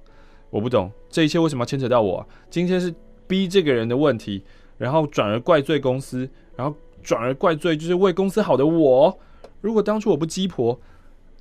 [0.55, 2.25] 我不懂这一切为什么要牵扯到我啊？
[2.49, 2.93] 今天是
[3.27, 4.41] 逼这个人的问题。
[4.77, 9.17] 然后转而怪罪公司，然后转而怪罪就是为公司好的我。
[9.59, 10.77] 如果当初我不鸡婆，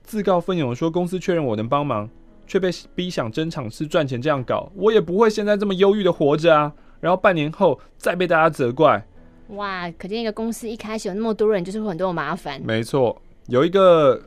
[0.03, 2.09] 自告奋勇说公司确认我能帮忙，
[2.47, 6.73] 却被逼想争场次赚钱这样搞，我也不会现在这么忧郁的活着啊。
[7.01, 9.05] 然后半年后再被大家责怪，
[9.49, 9.91] 哇！
[9.93, 12.61] 可见一个公司一开始有那么多人，就是会很多麻烦。
[12.65, 14.23] 没错，有一个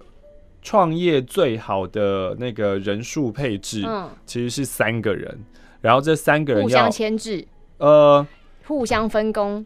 [0.62, 5.38] 创业最好的那个人数配置，嗯，其实是三个人，
[5.82, 7.48] 然后这三个人要互相牵制，
[7.78, 8.26] 呃。
[8.66, 9.66] 互相分工，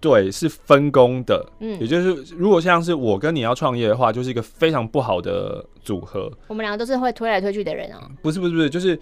[0.00, 1.46] 对，是分工的。
[1.60, 6.32] 嗯，也就是如果像是我跟你要创业的话，就是一个非常不好的组合。
[6.46, 8.00] 我们两个都是会推来推去的人哦。
[8.22, 8.98] 不是不是不是，就是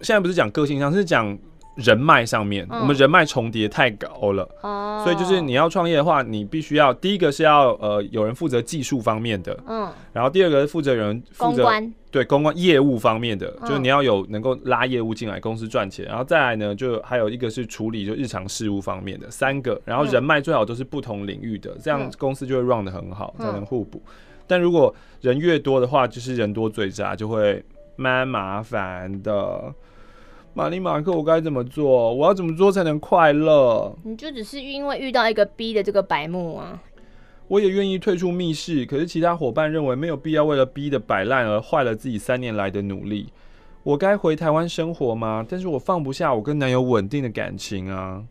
[0.00, 1.38] 现在不是讲个性上，是讲。
[1.78, 24.02] 人脉上面，嗯、我们人脉重叠太高了，哦，所以就是你要创业的话，你必须要第一个是要呃有人负责技术方面的，嗯，然后第二个是负责人负责公，对公关业务方面的，嗯、就是你要有能够拉业务进来公司赚钱，然后再来呢，就还有一个是处理就日常事务方面的三个，然后人脉最好都是不同领域的，嗯、这样公司就会 run 得很好，才能互补。
[24.04, 24.12] 嗯、
[24.48, 27.64] 但如果人越多的话，就是人多嘴杂，就会
[27.94, 29.72] 蛮麻烦的。
[30.58, 32.12] 马尼马克，我该怎么做？
[32.12, 33.96] 我要怎么做才能快乐？
[34.02, 36.82] 你就只是因为遇到一个 B 的这个白目啊！
[37.46, 43.28] 我也愿意退出密室，可是其他伙伴认为没有必要为了 B 的摆烂而坏了自己三年来的努力。
[43.84, 45.46] 我该回台湾生活吗？
[45.48, 48.24] 但是我放不下我跟男友稳定的感情啊！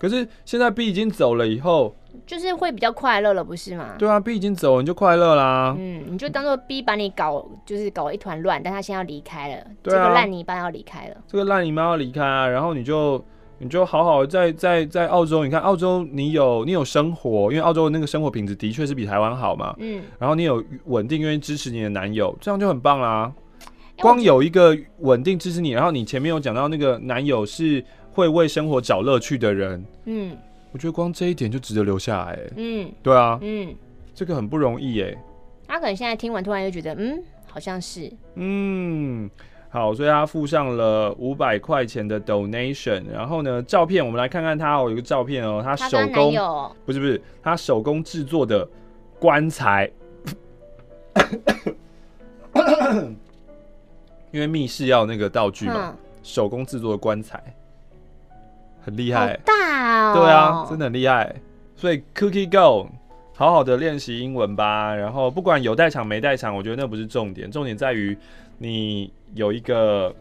[0.00, 1.94] 可是现在 B 已经走了以后。
[2.26, 3.94] 就是会比较快乐了，不是吗？
[3.98, 5.74] 对啊，B 已经走了，你就快乐啦。
[5.78, 11.16] 嗯，你就当做 B 把你搞，就是搞一团乱，但他现在要离开了，对啊、这个烂泥巴要离开了。
[11.26, 13.22] 这个烂泥巴要离开啊，然后你就
[13.58, 19.74] 你就好好在在在澳洲，你看澳洲你有你有生活，因为澳洲的那个生活品质的确是比台湾好嘛。
[19.78, 23.32] 嗯，然后你有稳定愿意支持你的男友，这样就很棒啦。
[23.98, 30.36] 光有一个稳定支持你，然后你前面有讲到那个男友是会为生活找乐趣的人，嗯。
[30.72, 32.38] 我觉得光这一点就值得留下来。
[32.56, 33.74] 嗯，对啊，嗯，
[34.14, 35.18] 这个很不容易耶。
[35.68, 38.10] 他可能现在听完，突然又觉得，嗯，好像是。
[38.34, 39.30] 嗯，
[39.70, 43.04] 好，所以他附上了五百块钱的 donation。
[43.10, 46.34] 然后呢，照片我们来看看他哦，有个照片哦，他手工
[46.84, 48.68] 不是不是，他手工制作的
[49.18, 49.90] 棺材。
[54.30, 57.42] 因为密室要那个道具嘛，嗯、手工制作的棺材。
[58.84, 60.14] 很厉害，大哦！
[60.14, 61.34] 对啊，真的很厉害。
[61.76, 62.90] 所以 Cookie Go，
[63.34, 64.94] 好好的练习英文吧。
[64.94, 68.16] 然后不管有带场没带场，我觉得那不是重点，重点在于
[68.58, 70.14] 你有一个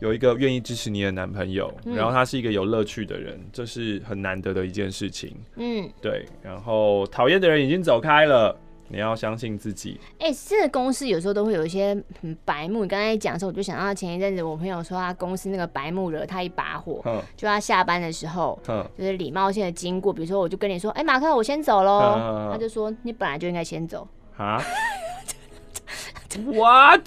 [0.00, 5.36] 有一个愿意支持你的男朋友，嗯、然后他是一个有乐趣的人，这是很难得的一件事情。
[5.56, 6.24] 嗯，对。
[6.42, 8.56] 然后讨厌的人已经走开了。
[8.90, 10.00] 你要相信自己。
[10.18, 12.82] 哎、欸，这个公司有时候都会有一些很白目。
[12.82, 17.00] 你刚才讲的时候，我就想到前一阵子我朋友说，他公司那个白目惹他一把火。
[17.04, 22.16] 嗯、就他下班的时候，嗯、就是礼貌性的经过，比如说我就跟你说，哎、欸，马克，我先走喽。
[22.18, 24.06] 嗯、他就说，你本来就应该先走。
[24.36, 24.60] 啊？
[26.46, 27.06] What？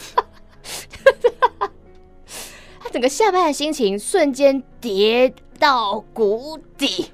[2.79, 7.11] 他整个下班的心情瞬间跌到谷底。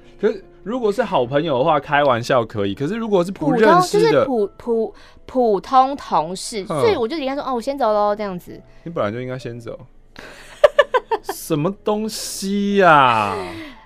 [0.62, 2.74] 如果是好朋友的话，开玩笑可以。
[2.74, 4.94] 可是如果是不认识的，普通就是普普
[5.26, 8.60] 普通同事，嗯、所以我就应该说：“哦，我先走喽。”这样子。
[8.84, 9.78] 你本来就应该先走。
[11.22, 13.36] 什么东西呀、啊？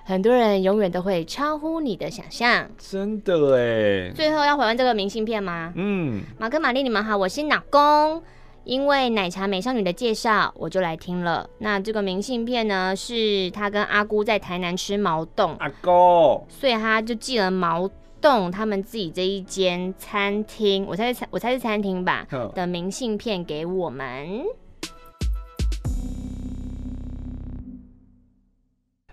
[0.05, 2.69] 很多人永远都会超乎你的想象。
[2.77, 4.11] 真的哎。
[4.13, 5.73] 最后要回完这个明信片吗？
[5.75, 6.21] 嗯。
[6.37, 8.21] 马克、玛丽，你们好，我是老公。
[8.65, 11.47] 因为奶茶美少女的介绍，我就来听了。
[11.59, 17.89] 那这个明信片呢，是他跟阿姑在台南吃毛洞，阿姑，所以他就寄了毛
[18.19, 24.43] 洞他们自己这一间餐厅，我猜是餐，我猜是餐厅吧的明信片给我们。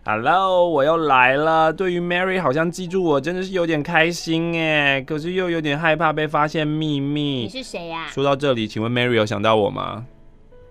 [0.05, 1.73] Hello，我又来了。
[1.73, 7.43] 对于 Mary 好像记住我，真的是有点开心哎，可是又有点害怕被发现秘密。
[7.45, 8.09] 你是谁呀？
[8.09, 10.05] 说到这里，请问 Mary 有想到我吗？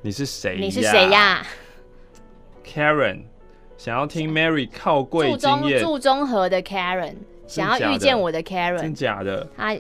[0.01, 0.57] 你是谁？
[0.59, 1.41] 你是谁呀
[2.65, 3.21] ？Karen，
[3.77, 5.81] 想要听 Mary 靠柜经验。
[5.81, 7.15] 住中和的 Karen，
[7.47, 9.47] 想要遇见我的 Karen，真假的？
[9.55, 9.73] 他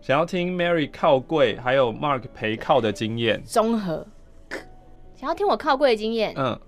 [0.00, 3.40] 想要听 Mary 靠柜，还有 Mark 陪靠的经验。
[3.44, 4.04] 中和，
[5.14, 6.34] 想要听我靠柜的经验。
[6.36, 6.58] 嗯。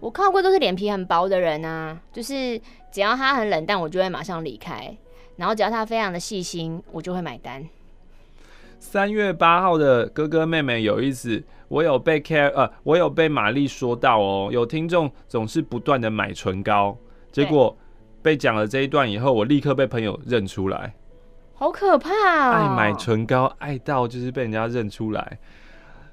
[0.00, 4.96] 我靠过都是脸皮很薄的人啊，就是只要他很冷淡，我就会马上离开；
[5.36, 7.68] 然后只要他非常的细心，我就会买单。
[8.78, 16.96] 三月八号的哥哥妹妹有意思，我有被 care 呃，我有被玛丽说到哦，有听众总是不断的买唇膏，
[17.32, 17.76] 结果
[18.22, 20.94] 被讲了这一段以后，我立刻被朋友认出来，
[21.54, 22.52] 好可怕哦！
[22.52, 25.38] 爱买唇膏爱到就是被人家认出来。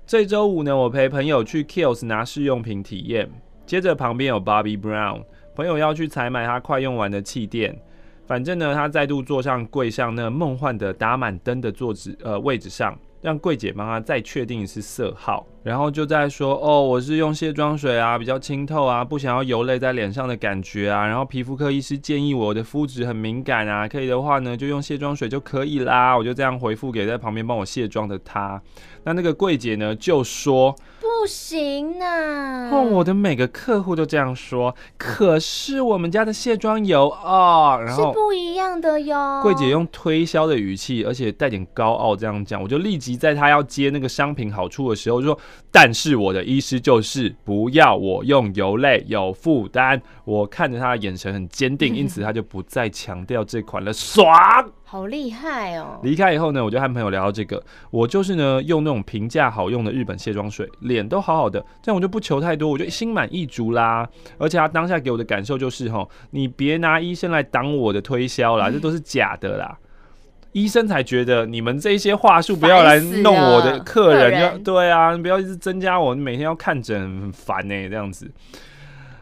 [0.08, 3.30] 这周五呢，我陪朋友去 Kiehl's 拿试用品体验。
[3.66, 5.24] 接着旁边有 Bobbi Brown，
[5.55, 7.76] 朋友要去采买他快用完的气垫，
[8.28, 28.61] 反正呢，他再度坐上柜上那梦幻的打满灯的座子呃位置上，让柜姐帮他再确定一次色号，然后就在说哦，我是用卸妆水啊，比较清透啊，不想要油泪在脸上的感觉啊，然后皮肤科医师建议我的肤质很敏感啊，可以的话呢就用卸妆水就可以啦，我就这样回复给在旁边帮我卸妆的他，
[29.03, 30.76] 那那个柜姐呢就说。
[31.22, 32.70] 不行呐！
[32.72, 39.39] 哦，我的每个客户都这样说，可是我们家的卸妆油哦，然后是不一样的哟。
[39.41, 45.39] 柜姐用推销的语气，而且带点高傲这样讲，我就立即在她要接那个商品好处的时候就说，
[45.72, 49.99] 但是我的医师就是不要我用油类，有负担。
[50.26, 54.30] 我看着她的眼神很坚定，因此她就不再强调这款了，爽。
[54.88, 56.00] 好厉害哦！
[56.04, 64.08] 离开以后呢，我就和朋友聊到这个，我就是呢用那种平价好用的日本卸妆水，脸都好好的，这样我就不求太多，我就心满意足啦。
[64.38, 69.76] 而且他当下给我的感受就是，吼，你别拿医生来挡我的推销啦，这都是假的啦。
[70.52, 78.32] 医生才觉得你们这些话术不要来弄我的客人，客人对啊，你不要一直增加我，你每天要看诊很烦呢，这样子。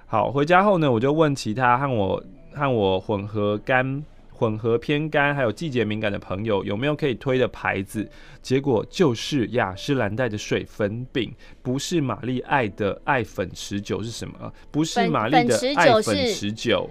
[0.07, 2.21] 好，回家后呢，我就问其他和我
[2.53, 4.03] 和我混合干。
[4.43, 8.05] 混合偏干还有季节敏感的朋友有没有可以推的牌子？
[8.41, 14.51] 结果就是雅诗兰黛的水粉饼，不是玛丽爱的爱粉持久是什么？
[14.69, 16.89] 不是玛丽的爱粉持久。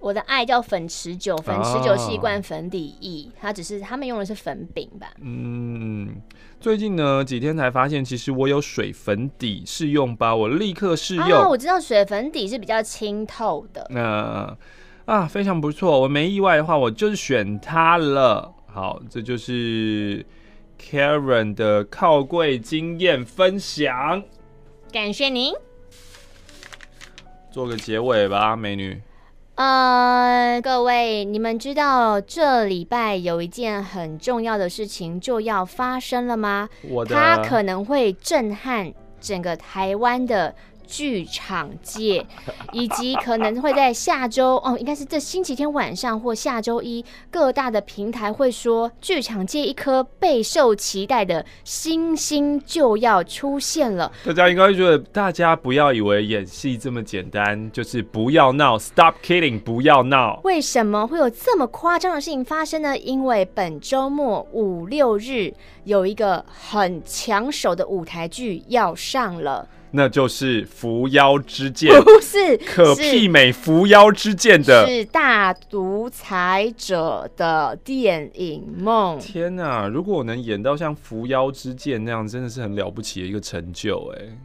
[0.00, 5.06] 我的爱叫粉持久，粉持久是一罐粉底液，它只是他们用的是粉饼吧？
[5.22, 6.14] 嗯，
[6.60, 11.30] 最近呢几天才发现，其实我有水粉底试用包，我立刻试用。
[11.30, 13.86] 哦，我知道水粉底是比较清透的。
[13.88, 14.58] 那、呃。
[15.04, 16.00] 啊，非常不错！
[16.00, 18.54] 我没意外的话，我就是选它了。
[18.66, 20.24] 好，这就是
[20.80, 24.22] Karen 的靠柜经验分享。
[24.92, 25.52] 感谢您。
[27.50, 29.02] 做个结尾吧，美女。
[29.56, 36.68] 呃，各位，你们知道这礼拜有一件很重要的事情就要发生了吗？
[36.88, 37.14] 我的。
[37.14, 40.54] 它可能会震撼整个台湾的。
[40.86, 42.24] 剧场界，
[42.72, 54.10] 以及可能会在下周哦，应该是这星期天晚上或下周一，各大的平台会说，剧场界一颗备受期待的星星就要出现了。
[54.24, 60.40] 大家应该会觉得，大家不要以为演戏这么简单，就是不要闹，Stop kidding，不要闹。
[60.44, 62.96] 为什么会有这么夸张的事情发生呢？
[62.98, 65.52] 因为本周末五六日
[65.84, 69.68] 有一个很抢手的舞台剧要上了。
[69.92, 79.18] 那就是《扶妖之剑》，不是可媲美《扶妖之剑》的，是大独裁者的电影梦。
[79.18, 79.86] 天哪！
[79.86, 84.36] 如果我能演到像《扶妖之剑》那样，真的是很了不起的一个成就哎。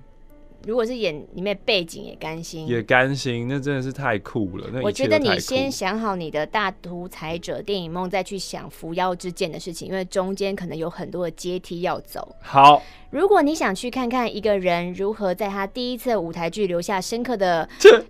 [0.65, 4.67] 如果是演里面背景也甘心，也甘心，那真的是太酷了。
[4.73, 12.35] 那我觉得你先想好你的大独裁者电影梦，再去想扶妖之剑的事情，因为中间可能有很多的阶梯要走。
[12.41, 17.67] 好，如果你想去看看一个人如何在他第一次舞台剧留下深刻的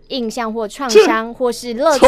[0.07, 2.05] 印象或创伤，或是乐趣，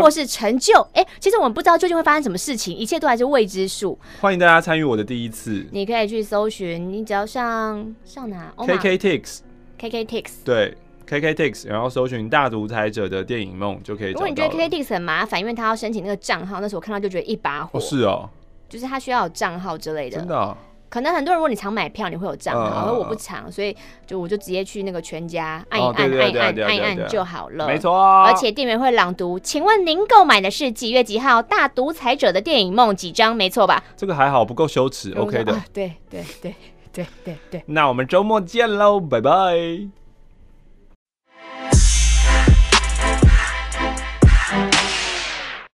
[0.00, 3.98] 或是成就，哎、欸，其实我们不知道究竟会发生什么事情，一切都还是未知数。
[4.20, 9.40] 欢迎大家参与我的第一次，你可以去搜寻，你只要上上哪？KKTix。
[9.80, 10.76] KKTix 对
[11.08, 14.12] ，KKTix，然后搜寻大独裁者的电影梦就可以。
[14.12, 17.78] 如果你觉得 KKTix 很麻烦，因为他要申请那个账号，那时候我看到就觉得一把火。
[17.78, 18.30] 哦，是哦，
[18.68, 20.18] 就是他需要有账号之类的。
[20.18, 20.56] 真的、哦？
[20.90, 22.56] 可能很多人，如果你常买票，你会有账。
[22.56, 23.76] 而我不常，所以
[24.06, 27.66] 就我就直接去那个全家按一按、按一按、按一按就好了。
[27.66, 27.94] 没错。
[28.24, 33.36] 而且店员会朗读，请问您购买的是几月几号《大独裁者的电影梦》几张？
[33.36, 33.84] 没错吧？
[33.96, 35.60] 这个还好，不够羞耻，OK 的。
[35.74, 36.54] 对对对
[36.90, 37.62] 对对对。
[37.66, 39.30] 那我们周末见喽，拜拜。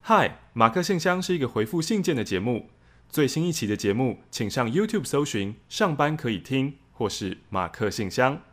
[0.05, 2.67] 嗨，马克信箱是一个回复信件的节目。
[3.11, 8.43] 最新一期的节目，请上 YouTube 搜寻“上班可以听”或是“马克信箱”。